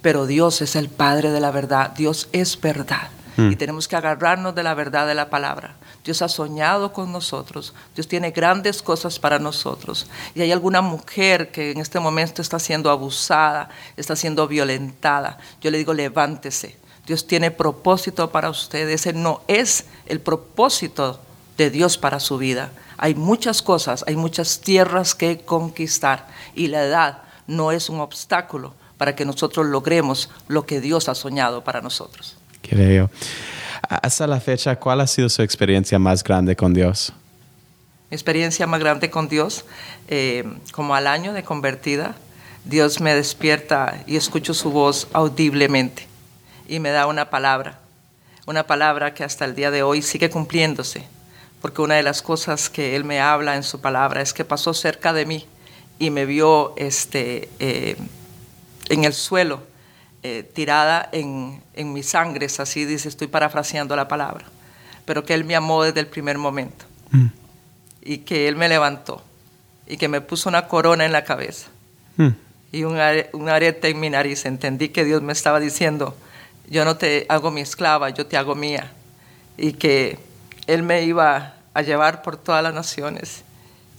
pero 0.03 0.27
Dios 0.27 0.63
es 0.63 0.77
el 0.77 0.89
padre 0.89 1.31
de 1.31 1.41
la 1.41 1.51
verdad. 1.51 1.91
Dios 1.91 2.29
es 2.33 2.61
verdad. 2.61 3.11
Y 3.39 3.57
tenemos 3.57 3.87
que 3.87 3.97
agarrarnos 3.97 4.55
de 4.55 4.63
la 4.63 4.73
verdad 4.73 5.07
de 5.07 5.15
la 5.15 5.29
palabra. 5.29 5.75
Dios 6.03 6.23
ha 6.23 6.29
soñado 6.29 6.93
con 6.93 7.13
nosotros. 7.13 7.75
Dios 7.95 8.09
tiene 8.09 8.31
grandes 8.31 8.81
cosas 8.81 9.19
para 9.19 9.39
nosotros. 9.39 10.07
Y 10.35 10.41
hay 10.41 10.53
alguna 10.53 10.81
mujer 10.81 11.51
que 11.51 11.73
en 11.73 11.79
este 11.79 12.01
momento 12.01 12.41
está 12.41 12.59
siendo 12.59 12.91
abusada, 12.91 13.69
está 13.97 14.17
siendo 14.17 14.49
violentada. 14.49 15.37
Yo 15.61 15.71
le 15.71 15.79
digo, 15.79 15.93
levántese. 15.93 16.79
Dios 17.07 17.27
tiene 17.27 17.51
propósito 17.51 18.31
para 18.31 18.51
usted. 18.51 18.89
Ese 18.89 19.13
no 19.13 19.41
es 19.47 19.85
el 20.07 20.21
propósito 20.21 21.21
de 21.57 21.71
Dios 21.71 21.97
para 21.99 22.19
su 22.19 22.37
vida. 22.37 22.73
Hay 22.99 23.15
muchas 23.15 23.63
cosas, 23.63 24.05
hay 24.07 24.17
muchas 24.17 24.61
tierras 24.61 25.15
que 25.15 25.39
conquistar 25.39 26.27
y 26.55 26.67
la 26.67 26.83
edad 26.83 27.23
no 27.47 27.71
es 27.71 27.89
un 27.89 28.01
obstáculo 28.01 28.75
para 28.99 29.15
que 29.15 29.25
nosotros 29.25 29.67
logremos 29.67 30.31
lo 30.49 30.67
que 30.67 30.81
Dios 30.81 31.09
ha 31.09 31.15
soñado 31.15 31.63
para 31.63 31.81
nosotros. 31.81 32.37
Creo. 32.63 33.11
Hasta 33.89 34.27
la 34.27 34.41
fecha, 34.41 34.75
¿cuál 34.77 35.01
ha 35.01 35.07
sido 35.07 35.29
su 35.29 35.43
experiencia 35.43 35.99
más 35.99 36.25
grande 36.25 36.57
con 36.57 36.75
Dios? 36.75 37.13
Mi 38.11 38.17
experiencia 38.17 38.67
más 38.67 38.81
grande 38.81 39.11
con 39.11 39.29
Dios, 39.29 39.65
eh, 40.09 40.45
como 40.73 40.95
al 40.95 41.07
año 41.07 41.33
de 41.35 41.45
convertida, 41.45 42.17
Dios 42.65 43.01
me 43.01 43.15
despierta 43.15 44.03
y 44.07 44.17
escucho 44.17 44.55
su 44.55 44.71
voz 44.73 45.07
audiblemente 45.13 46.16
y 46.69 46.81
me 46.81 46.91
da 46.91 47.07
una 47.07 47.31
palabra, 47.31 47.79
una 48.47 48.67
palabra 48.67 49.15
que 49.15 49.25
hasta 49.25 49.45
el 49.45 49.55
día 49.55 49.71
de 49.71 49.83
hoy 49.83 50.03
sigue 50.03 50.31
cumpliéndose, 50.31 51.05
porque 51.61 51.83
una 51.83 51.95
de 51.95 52.03
las 52.03 52.23
cosas 52.23 52.71
que 52.71 52.97
Él 52.97 53.05
me 53.05 53.21
habla 53.21 53.57
en 53.57 53.63
su 53.63 53.81
palabra 53.81 54.21
es 54.21 54.33
que 54.33 54.45
pasó 54.45 54.75
cerca 54.75 55.13
de 55.13 55.27
mí 55.27 55.47
y 55.99 56.11
me 56.11 56.27
vio 56.27 56.75
este, 56.77 57.49
eh, 57.59 57.97
en 58.89 59.05
el 59.05 59.13
suelo, 59.13 59.63
eh, 60.23 60.43
tirada 60.55 61.09
en, 61.13 61.63
en 61.75 61.93
mis 61.93 62.09
sangres, 62.09 62.61
así 62.61 62.85
dice, 62.85 63.09
estoy 63.09 63.29
parafraseando 63.29 63.97
la 63.97 64.09
palabra, 64.09 64.47
pero 65.05 65.25
que 65.25 65.35
Él 65.35 65.45
me 65.45 65.57
amó 65.57 65.83
desde 65.83 66.01
el 66.01 66.07
primer 66.07 66.39
momento 66.39 66.85
mm. 67.11 67.27
y 68.03 68.19
que 68.19 68.49
Él 68.49 68.57
me 68.57 68.69
levantó 68.69 69.23
y 69.87 69.97
que 69.97 70.09
me 70.09 70.21
puso 70.21 70.49
una 70.49 70.67
corona 70.67 71.05
en 71.05 71.13
la 71.13 71.25
cabeza 71.25 71.69
mm. 72.17 72.29
y 72.73 72.85
un, 72.85 72.99
un 73.33 73.49
arete 73.49 73.89
en 73.89 74.01
mi 74.01 74.11
nariz. 74.11 74.47
Entendí 74.47 74.89
que 74.89 75.05
Dios 75.05 75.23
me 75.23 75.33
estaba 75.33 75.61
diciendo, 75.61 76.17
yo 76.69 76.85
no 76.85 76.97
te 76.97 77.27
hago 77.29 77.51
mi 77.51 77.61
esclava, 77.61 78.11
yo 78.11 78.27
te 78.27 78.37
hago 78.37 78.55
mía. 78.55 78.93
Y 79.57 79.73
que 79.73 80.19
Él 80.67 80.83
me 80.83 81.05
iba 81.05 81.55
a 81.75 81.83
llevar 81.83 82.23
por 82.23 82.37
todas 82.37 82.63
las 82.63 82.75
naciones 82.75 83.43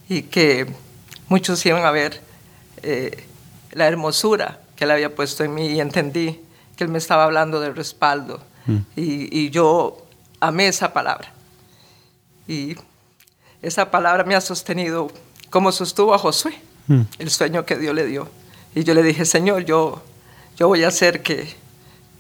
y 0.10 0.24
que 0.24 0.68
muchos 1.30 1.66
iban 1.66 1.86
a 1.86 1.92
ver 1.92 2.22
eh, 2.84 3.26
la 3.72 3.88
hermosura 3.88 4.60
que 4.76 4.86
Él 4.86 4.92
había 4.92 5.14
puesto 5.16 5.44
en 5.44 5.54
mí 5.54 5.68
y 5.68 5.80
entendí 5.80 6.40
que 6.76 6.84
Él 6.84 6.90
me 6.90 6.98
estaba 6.98 7.24
hablando 7.24 7.60
del 7.60 7.76
respaldo. 7.76 8.42
Mm. 8.66 8.78
Y, 8.96 9.50
yo 9.50 10.06
amé 10.40 10.68
esa 10.68 10.94
palabra. 10.94 11.32
Y 12.48 12.76
esa 13.62 13.90
palabra 13.92 14.24
me 14.24 14.36
ha 14.36 14.42
sostenido 14.42 15.12
como 15.50 15.72
sostuvo 15.72 16.14
a 16.14 16.18
Josué, 16.18 16.60
mm. 16.88 17.02
el 17.20 17.30
sueño 17.30 17.66
que 17.66 17.78
Dios 17.78 17.96
le 17.96 18.06
dio. 18.06 18.30
Y 18.76 18.84
yo 18.84 18.94
le 18.94 19.04
dije, 19.04 19.26
Señor, 19.26 19.66
yo, 19.66 20.02
yo 20.58 20.68
voy 20.68 20.84
a 20.84 20.90
hacer 20.90 21.24
que, 21.24 21.56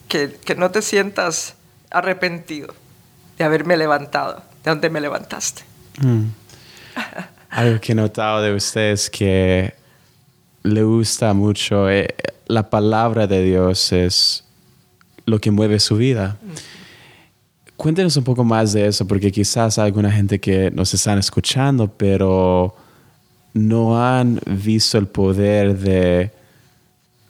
que, 0.07 0.55
no 0.57 0.71
te 0.71 0.81
sientas 0.81 1.55
arrepentido 1.89 2.73
de 3.37 3.43
haberme 3.43 3.77
levantado, 3.77 4.43
de 4.63 4.71
donde 4.71 4.89
me 4.89 5.01
levantaste. 5.01 5.63
Mm. 5.99 6.25
Algo 7.49 7.79
que 7.79 7.91
he 7.91 7.95
notado 7.95 8.41
de 8.41 8.53
ustedes 8.53 9.09
que 9.09 9.73
le 10.63 10.83
gusta 10.83 11.33
mucho, 11.33 11.89
eh, 11.89 12.13
la 12.47 12.69
palabra 12.69 13.27
de 13.27 13.43
Dios 13.43 13.91
es 13.91 14.43
lo 15.25 15.39
que 15.39 15.51
mueve 15.51 15.79
su 15.79 15.97
vida. 15.97 16.37
Cuéntenos 17.75 18.17
un 18.17 18.23
poco 18.23 18.43
más 18.43 18.73
de 18.73 18.87
eso, 18.87 19.07
porque 19.07 19.31
quizás 19.31 19.77
hay 19.77 19.85
alguna 19.85 20.11
gente 20.11 20.39
que 20.39 20.71
nos 20.71 20.93
están 20.93 21.19
escuchando, 21.19 21.87
pero 21.87 22.75
no 23.53 24.03
han 24.03 24.39
visto 24.45 24.97
el 24.97 25.07
poder 25.07 25.77
de 25.77 26.31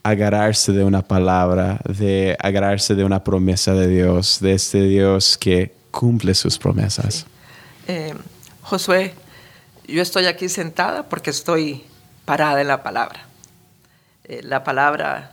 agarrarse 0.03 0.71
de 0.71 0.83
una 0.83 1.01
palabra, 1.01 1.79
de 1.85 2.37
agarrarse 2.39 2.95
de 2.95 3.03
una 3.03 3.23
promesa 3.23 3.73
de 3.73 3.87
Dios, 3.87 4.39
de 4.39 4.53
este 4.53 4.81
Dios 4.83 5.37
que 5.37 5.73
cumple 5.91 6.33
sus 6.33 6.57
promesas. 6.57 7.25
Eh, 7.87 8.13
Josué, 8.61 9.13
yo 9.87 10.01
estoy 10.01 10.25
aquí 10.25 10.49
sentada 10.49 11.03
porque 11.03 11.29
estoy 11.29 11.83
parada 12.25 12.61
en 12.61 12.67
la 12.67 12.83
palabra. 12.83 13.25
Eh, 14.25 14.41
la 14.43 14.63
palabra 14.63 15.31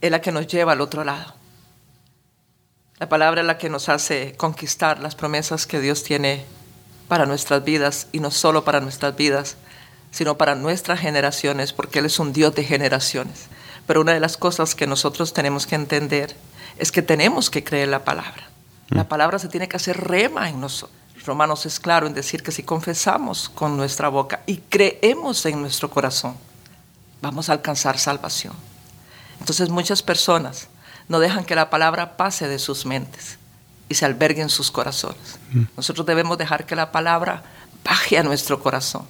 es 0.00 0.10
la 0.10 0.20
que 0.20 0.32
nos 0.32 0.46
lleva 0.46 0.72
al 0.72 0.80
otro 0.80 1.04
lado. 1.04 1.34
La 2.98 3.08
palabra 3.08 3.42
es 3.42 3.46
la 3.46 3.58
que 3.58 3.70
nos 3.70 3.88
hace 3.88 4.34
conquistar 4.36 4.98
las 4.98 5.14
promesas 5.14 5.66
que 5.66 5.80
Dios 5.80 6.02
tiene 6.02 6.44
para 7.06 7.26
nuestras 7.26 7.64
vidas 7.64 8.08
y 8.12 8.18
no 8.20 8.30
solo 8.32 8.64
para 8.64 8.80
nuestras 8.80 9.16
vidas, 9.16 9.56
sino 10.10 10.36
para 10.36 10.56
nuestras 10.56 10.98
generaciones, 10.98 11.72
porque 11.72 12.00
Él 12.00 12.06
es 12.06 12.18
un 12.18 12.32
Dios 12.32 12.54
de 12.54 12.64
generaciones. 12.64 13.46
Pero 13.88 14.02
una 14.02 14.12
de 14.12 14.20
las 14.20 14.36
cosas 14.36 14.74
que 14.74 14.86
nosotros 14.86 15.32
tenemos 15.32 15.66
que 15.66 15.74
entender 15.74 16.36
es 16.76 16.92
que 16.92 17.02
tenemos 17.02 17.48
que 17.48 17.64
creer 17.64 17.88
la 17.88 18.04
palabra. 18.04 18.50
La 18.90 19.04
mm. 19.04 19.08
palabra 19.08 19.38
se 19.38 19.48
tiene 19.48 19.66
que 19.66 19.76
hacer 19.76 19.98
rema 19.98 20.50
en 20.50 20.60
nosotros. 20.60 20.96
Romanos 21.24 21.64
es 21.64 21.80
claro 21.80 22.06
en 22.06 22.12
decir 22.12 22.42
que 22.42 22.52
si 22.52 22.62
confesamos 22.62 23.48
con 23.48 23.78
nuestra 23.78 24.10
boca 24.10 24.42
y 24.46 24.58
creemos 24.58 25.44
en 25.46 25.60
nuestro 25.62 25.88
corazón, 25.88 26.36
vamos 27.22 27.48
a 27.48 27.52
alcanzar 27.52 27.98
salvación. 27.98 28.52
Entonces 29.40 29.70
muchas 29.70 30.02
personas 30.02 30.68
no 31.08 31.18
dejan 31.18 31.46
que 31.46 31.54
la 31.54 31.70
palabra 31.70 32.18
pase 32.18 32.46
de 32.46 32.58
sus 32.58 32.84
mentes 32.84 33.38
y 33.88 33.94
se 33.94 34.04
albergue 34.04 34.42
en 34.42 34.50
sus 34.50 34.70
corazones. 34.70 35.38
Mm. 35.50 35.62
Nosotros 35.78 36.06
debemos 36.06 36.36
dejar 36.36 36.66
que 36.66 36.76
la 36.76 36.92
palabra 36.92 37.42
baje 37.84 38.18
a 38.18 38.22
nuestro 38.22 38.60
corazón 38.60 39.06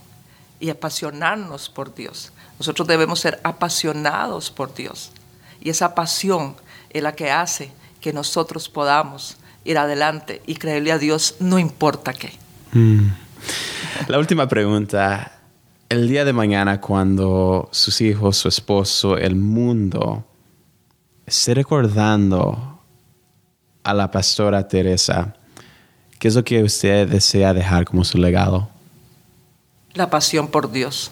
y 0.61 0.71
apasionarnos 0.71 1.69
por 1.69 1.97
Dios. 1.97 2.33
Nosotros 2.59 2.89
debemos 2.89 3.21
ser 3.21 3.41
apasionados 3.45 4.51
por 4.51 4.75
Dios. 4.75 5.13
Y 5.61 5.71
esa 5.71 5.95
pasión 5.95 6.57
es 6.91 7.03
la 7.03 7.13
que 7.13 7.31
hace 7.31 7.73
que 8.01 8.13
nosotros 8.13 8.69
podamos 8.69 9.37
ir 9.65 9.79
adelante 9.79 10.43
y 10.47 10.55
creerle 10.55 10.93
a 10.93 10.99
Dios 10.99 11.37
no 11.41 11.59
importa 11.59 12.13
qué. 12.13 12.33
Mm. 12.73 13.09
La 14.09 14.19
última 14.19 14.49
pregunta. 14.49 15.33
El 15.89 16.07
día 16.07 16.27
de 16.27 16.35
mañana 16.35 16.83
cuando 16.83 17.69
sus 17.73 18.03
hijos, 18.03 18.37
su 18.37 18.49
esposo, 18.49 19.17
el 19.17 19.37
mundo 19.37 20.25
esté 21.25 21.55
recordando 21.55 22.83
a 23.83 23.95
la 23.95 24.11
pastora 24.11 24.69
Teresa, 24.69 25.35
¿qué 26.19 26.29
es 26.29 26.35
lo 26.35 26.45
que 26.45 26.63
usted 26.63 27.09
desea 27.09 27.55
dejar 27.55 27.87
como 27.87 28.05
su 28.05 28.19
legado? 28.19 28.69
La 29.95 30.11
pasión 30.11 30.49
por 30.49 30.71
Dios. 30.71 31.11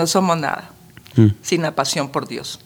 No 0.00 0.06
somos 0.06 0.38
nada 0.38 0.70
mm. 1.14 1.26
sin 1.42 1.60
la 1.60 1.74
pasión 1.74 2.08
por 2.08 2.26
Dios. 2.26 2.58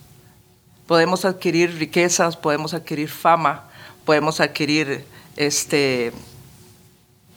Podemos 0.87 1.25
adquirir 1.25 1.77
riquezas, 1.77 2.37
podemos 2.37 2.73
adquirir 2.73 3.09
fama, 3.09 3.65
podemos 4.05 4.39
adquirir 4.39 5.03
este, 5.35 6.13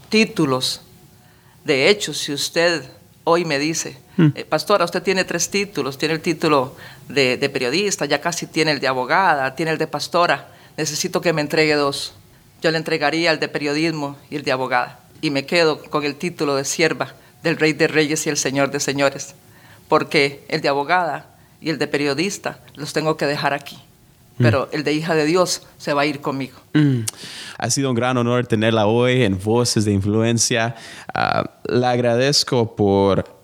títulos. 0.09 0.83
De 1.65 1.89
hecho, 1.89 2.15
si 2.15 2.33
usted 2.33 2.85
hoy 3.25 3.45
me 3.45 3.59
dice, 3.59 3.99
mm. 4.19 4.27
eh, 4.37 4.45
pastora, 4.45 4.85
usted 4.85 5.03
tiene 5.03 5.25
tres 5.25 5.51
títulos, 5.51 5.99
tiene 5.99 6.15
el 6.15 6.21
título 6.21 6.77
de, 7.09 7.37
de, 7.37 7.49
periodista, 7.49 8.05
ya 8.05 8.21
casi 8.21 8.47
tiene 8.47 8.71
el 8.71 8.79
de 8.79 8.87
abogada, 8.87 9.57
tiene 9.57 9.73
el 9.73 9.79
de 9.79 9.89
pastora, 9.89 10.47
necesito 10.77 11.21
que 11.21 11.33
me 11.33 11.41
entregue 11.41 11.75
dos. 11.75 12.15
Yo 12.63 12.71
le 12.71 12.79
entregaría 12.79 13.33
el 13.33 13.41
de 13.41 13.49
periodismo 13.49 14.17
y 14.31 14.37
el 14.37 14.45
de 14.45 14.53
abogada. 14.53 15.01
Y 15.21 15.31
me 15.31 15.45
quedo 15.45 15.83
con 15.83 16.05
el 16.05 16.15
título 16.15 16.55
de 16.55 16.65
sierva 16.65 17.15
del 17.43 17.57
Rey 17.57 17.73
de 17.73 17.89
Reyes 17.89 18.25
y 18.29 18.31
el 18.31 18.37
Señor 18.37 18.71
de 18.71 18.79
Señores 18.79 19.35
porque 19.89 20.45
el 20.49 20.61
de 20.61 20.69
abogada 20.69 21.37
y 21.61 21.71
el 21.71 21.79
de 21.79 21.87
periodista 21.89 22.61
los 22.77 22.93
tengo 22.93 23.17
que 23.17 23.27
dejar 23.27 23.53
aquí. 23.53 23.77
Mm. 24.39 24.43
Pero 24.43 24.69
el 24.73 24.85
de 24.85 24.93
hija 24.93 25.15
de 25.15 25.25
Dios 25.25 25.67
se 25.79 25.93
va 25.93 26.03
a 26.03 26.07
ir 26.07 26.21
conmigo. 26.21 26.59
Mm. 26.75 27.01
Ha 27.59 27.71
sido 27.71 27.91
un 27.91 27.97
gran 27.97 28.17
honor 28.17 28.47
tenerla 28.47 28.87
hoy 28.87 29.25
en 29.25 29.39
Voces 29.43 29.85
de 29.85 29.93
Influencia. 29.93 30.77
Uh, 31.09 31.49
la 31.65 31.91
agradezco 31.91 32.77
por 32.77 33.39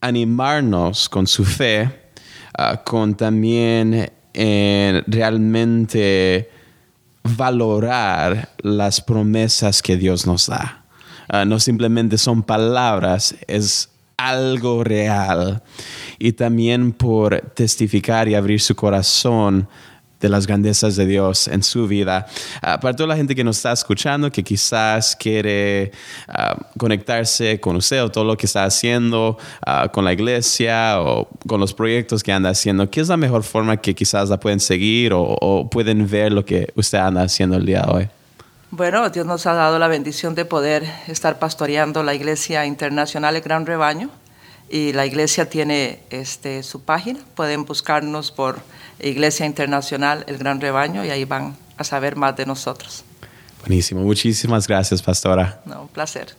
animarnos 0.00 1.08
con 1.08 1.26
su 1.26 1.44
fe, 1.44 1.88
ah, 2.58 2.82
con 2.82 3.14
también 3.14 4.10
en 4.34 5.04
realmente 5.06 6.50
valorar 7.22 8.50
las 8.58 9.00
promesas 9.00 9.80
que 9.80 9.96
Dios 9.96 10.26
nos 10.26 10.48
da. 10.48 10.84
Ah, 11.28 11.44
no 11.44 11.60
simplemente 11.60 12.18
son 12.18 12.42
palabras, 12.42 13.34
es 13.46 13.91
algo 14.16 14.84
real 14.84 15.62
y 16.18 16.32
también 16.32 16.92
por 16.92 17.40
testificar 17.54 18.28
y 18.28 18.34
abrir 18.34 18.60
su 18.60 18.74
corazón 18.74 19.68
de 20.22 20.28
las 20.28 20.46
grandezas 20.46 20.96
de 20.96 21.04
Dios 21.04 21.48
en 21.48 21.62
su 21.62 21.86
vida. 21.86 22.26
Uh, 22.58 22.80
para 22.80 22.94
toda 22.94 23.08
la 23.08 23.16
gente 23.16 23.34
que 23.34 23.42
nos 23.44 23.56
está 23.56 23.72
escuchando, 23.72 24.30
que 24.30 24.42
quizás 24.42 25.16
quiere 25.16 25.90
ah, 26.28 26.56
conectarse 26.78 27.60
con 27.60 27.76
usted 27.76 28.02
o 28.02 28.10
todo 28.10 28.24
lo 28.24 28.36
que 28.36 28.46
está 28.46 28.64
haciendo 28.64 29.36
ah, 29.66 29.90
con 29.92 30.04
la 30.04 30.12
iglesia 30.12 31.00
o 31.00 31.28
con 31.46 31.60
los 31.60 31.74
proyectos 31.74 32.22
que 32.22 32.32
anda 32.32 32.50
haciendo, 32.50 32.88
¿qué 32.88 33.00
es 33.00 33.08
la 33.08 33.16
mejor 33.16 33.42
forma 33.42 33.76
que 33.76 33.94
quizás 33.94 34.30
la 34.30 34.38
pueden 34.38 34.60
seguir 34.60 35.12
o, 35.12 35.22
o 35.22 35.68
pueden 35.68 36.08
ver 36.08 36.32
lo 36.32 36.44
que 36.44 36.72
usted 36.76 36.98
anda 36.98 37.22
haciendo 37.22 37.56
el 37.56 37.66
día 37.66 37.82
de 37.82 37.92
hoy? 37.92 38.08
Bueno, 38.74 39.10
Dios 39.10 39.26
nos 39.26 39.44
ha 39.44 39.52
dado 39.52 39.78
la 39.78 39.86
bendición 39.86 40.34
de 40.34 40.46
poder 40.46 40.90
estar 41.06 41.38
pastoreando 41.38 42.02
la 42.02 42.14
Iglesia 42.14 42.64
Internacional 42.64 43.36
El 43.36 43.42
Gran 43.42 43.66
Rebaño 43.66 44.08
y 44.70 44.94
la 44.94 45.04
iglesia 45.04 45.50
tiene 45.50 46.00
este, 46.08 46.62
su 46.62 46.80
página. 46.80 47.20
Pueden 47.34 47.66
buscarnos 47.66 48.32
por 48.32 48.60
Iglesia 48.98 49.44
Internacional 49.44 50.24
El 50.26 50.38
Gran 50.38 50.58
Rebaño 50.58 51.04
y 51.04 51.10
ahí 51.10 51.26
van 51.26 51.54
a 51.76 51.84
saber 51.84 52.16
más 52.16 52.34
de 52.34 52.46
nosotros. 52.46 53.04
Buenísimo. 53.60 54.00
Muchísimas 54.00 54.66
gracias, 54.66 55.02
pastora. 55.02 55.60
No, 55.66 55.82
un 55.82 55.88
placer. 55.88 56.34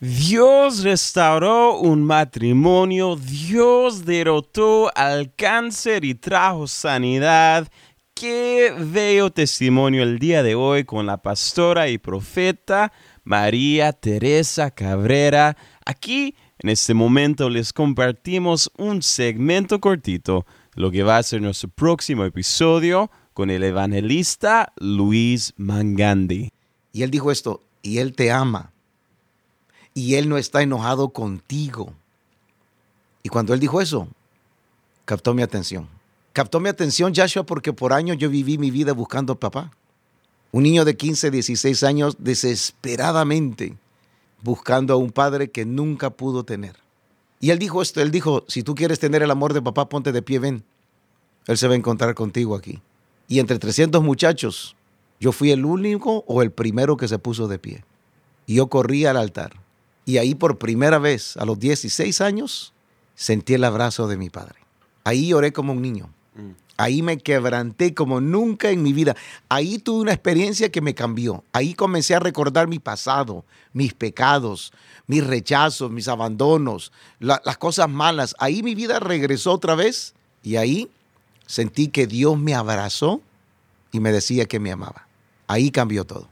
Dios 0.00 0.82
restauró 0.82 1.78
un 1.78 2.04
matrimonio, 2.04 3.16
Dios 3.16 4.04
derrotó 4.04 4.90
al 4.94 5.32
cáncer 5.34 6.04
y 6.04 6.14
trajo 6.14 6.66
sanidad. 6.66 7.68
Qué 8.14 8.74
bello 8.78 9.30
testimonio 9.30 10.02
el 10.02 10.18
día 10.18 10.42
de 10.42 10.54
hoy 10.54 10.84
con 10.84 11.06
la 11.06 11.18
pastora 11.18 11.88
y 11.88 11.98
profeta 11.98 12.92
María 13.24 13.92
Teresa 13.92 14.70
Cabrera. 14.70 15.56
Aquí, 15.84 16.34
en 16.58 16.70
este 16.70 16.94
momento, 16.94 17.50
les 17.50 17.72
compartimos 17.72 18.70
un 18.76 19.02
segmento 19.02 19.80
cortito, 19.80 20.46
lo 20.74 20.90
que 20.90 21.02
va 21.02 21.16
a 21.16 21.22
ser 21.22 21.42
nuestro 21.42 21.68
próximo 21.68 22.24
episodio 22.24 23.10
con 23.34 23.50
el 23.50 23.64
evangelista 23.64 24.72
Luis 24.76 25.54
Mangandi. 25.56 26.50
Y 26.92 27.02
él 27.02 27.10
dijo 27.10 27.32
esto, 27.32 27.62
y 27.82 27.98
él 27.98 28.14
te 28.14 28.30
ama 28.30 28.72
y 29.94 30.14
Él 30.14 30.28
no 30.28 30.38
está 30.38 30.62
enojado 30.62 31.10
contigo. 31.10 31.92
Y 33.22 33.28
cuando 33.28 33.54
Él 33.54 33.60
dijo 33.60 33.80
eso, 33.80 34.08
captó 35.04 35.34
mi 35.34 35.42
atención. 35.42 35.88
Captó 36.32 36.60
mi 36.60 36.68
atención 36.68 37.12
Joshua 37.14 37.44
porque 37.44 37.72
por 37.72 37.92
años 37.92 38.16
yo 38.18 38.30
viví 38.30 38.56
mi 38.56 38.70
vida 38.70 38.92
buscando 38.92 39.38
papá. 39.38 39.72
Un 40.50 40.62
niño 40.62 40.84
de 40.84 40.96
15, 40.96 41.30
16 41.30 41.82
años 41.82 42.16
desesperadamente 42.18 43.76
buscando 44.42 44.94
a 44.94 44.96
un 44.96 45.10
padre 45.10 45.50
que 45.50 45.64
nunca 45.64 46.10
pudo 46.10 46.44
tener. 46.44 46.76
Y 47.40 47.50
él 47.50 47.58
dijo 47.58 47.82
esto, 47.82 48.00
él 48.00 48.10
dijo, 48.10 48.44
si 48.48 48.62
tú 48.62 48.74
quieres 48.74 48.98
tener 48.98 49.22
el 49.22 49.30
amor 49.30 49.52
de 49.52 49.62
papá, 49.62 49.88
ponte 49.88 50.12
de 50.12 50.22
pie, 50.22 50.38
ven. 50.38 50.64
Él 51.46 51.58
se 51.58 51.66
va 51.66 51.74
a 51.74 51.76
encontrar 51.76 52.14
contigo 52.14 52.54
aquí. 52.54 52.80
Y 53.28 53.38
entre 53.38 53.58
300 53.58 54.02
muchachos, 54.02 54.76
yo 55.20 55.32
fui 55.32 55.50
el 55.50 55.64
único 55.64 56.24
o 56.26 56.42
el 56.42 56.50
primero 56.50 56.96
que 56.96 57.08
se 57.08 57.18
puso 57.18 57.48
de 57.48 57.58
pie. 57.58 57.84
Y 58.46 58.56
yo 58.56 58.68
corrí 58.68 59.06
al 59.06 59.16
altar. 59.16 59.60
Y 60.04 60.18
ahí 60.18 60.34
por 60.34 60.58
primera 60.58 60.98
vez, 60.98 61.36
a 61.36 61.44
los 61.44 61.58
16 61.58 62.20
años, 62.20 62.72
sentí 63.14 63.54
el 63.54 63.64
abrazo 63.64 64.08
de 64.08 64.16
mi 64.16 64.30
padre. 64.30 64.56
Ahí 65.04 65.28
lloré 65.28 65.52
como 65.52 65.72
un 65.72 65.82
niño. 65.82 66.10
Ahí 66.76 67.02
me 67.02 67.18
quebranté 67.18 67.94
como 67.94 68.20
nunca 68.20 68.70
en 68.70 68.82
mi 68.82 68.92
vida. 68.92 69.14
Ahí 69.48 69.78
tuve 69.78 70.00
una 70.00 70.12
experiencia 70.12 70.70
que 70.70 70.80
me 70.80 70.94
cambió. 70.94 71.44
Ahí 71.52 71.74
comencé 71.74 72.14
a 72.14 72.20
recordar 72.20 72.66
mi 72.66 72.78
pasado, 72.78 73.44
mis 73.72 73.92
pecados, 73.92 74.72
mis 75.06 75.24
rechazos, 75.24 75.90
mis 75.90 76.08
abandonos, 76.08 76.90
las 77.20 77.58
cosas 77.58 77.88
malas. 77.88 78.34
Ahí 78.38 78.62
mi 78.62 78.74
vida 78.74 78.98
regresó 78.98 79.52
otra 79.52 79.74
vez 79.74 80.14
y 80.42 80.56
ahí 80.56 80.90
sentí 81.46 81.88
que 81.88 82.06
Dios 82.06 82.38
me 82.38 82.54
abrazó 82.54 83.20
y 83.92 84.00
me 84.00 84.10
decía 84.10 84.46
que 84.46 84.58
me 84.58 84.72
amaba. 84.72 85.06
Ahí 85.46 85.70
cambió 85.70 86.04
todo. 86.04 86.31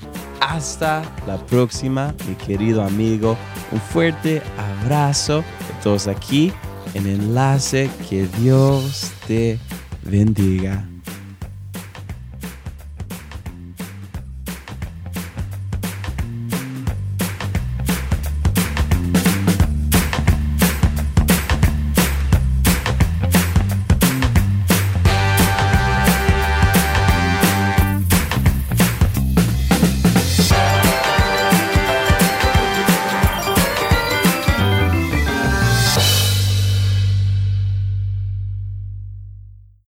hasta 0.41 1.03
la 1.25 1.37
próxima, 1.37 2.13
mi 2.27 2.35
querido 2.35 2.83
amigo. 2.83 3.37
Un 3.71 3.79
fuerte 3.79 4.41
abrazo 4.81 5.37
de 5.37 5.83
todos 5.83 6.07
aquí 6.07 6.51
en 6.93 7.07
Enlace. 7.07 7.89
Que 8.09 8.27
Dios 8.39 9.11
te 9.27 9.57
bendiga. 10.03 10.90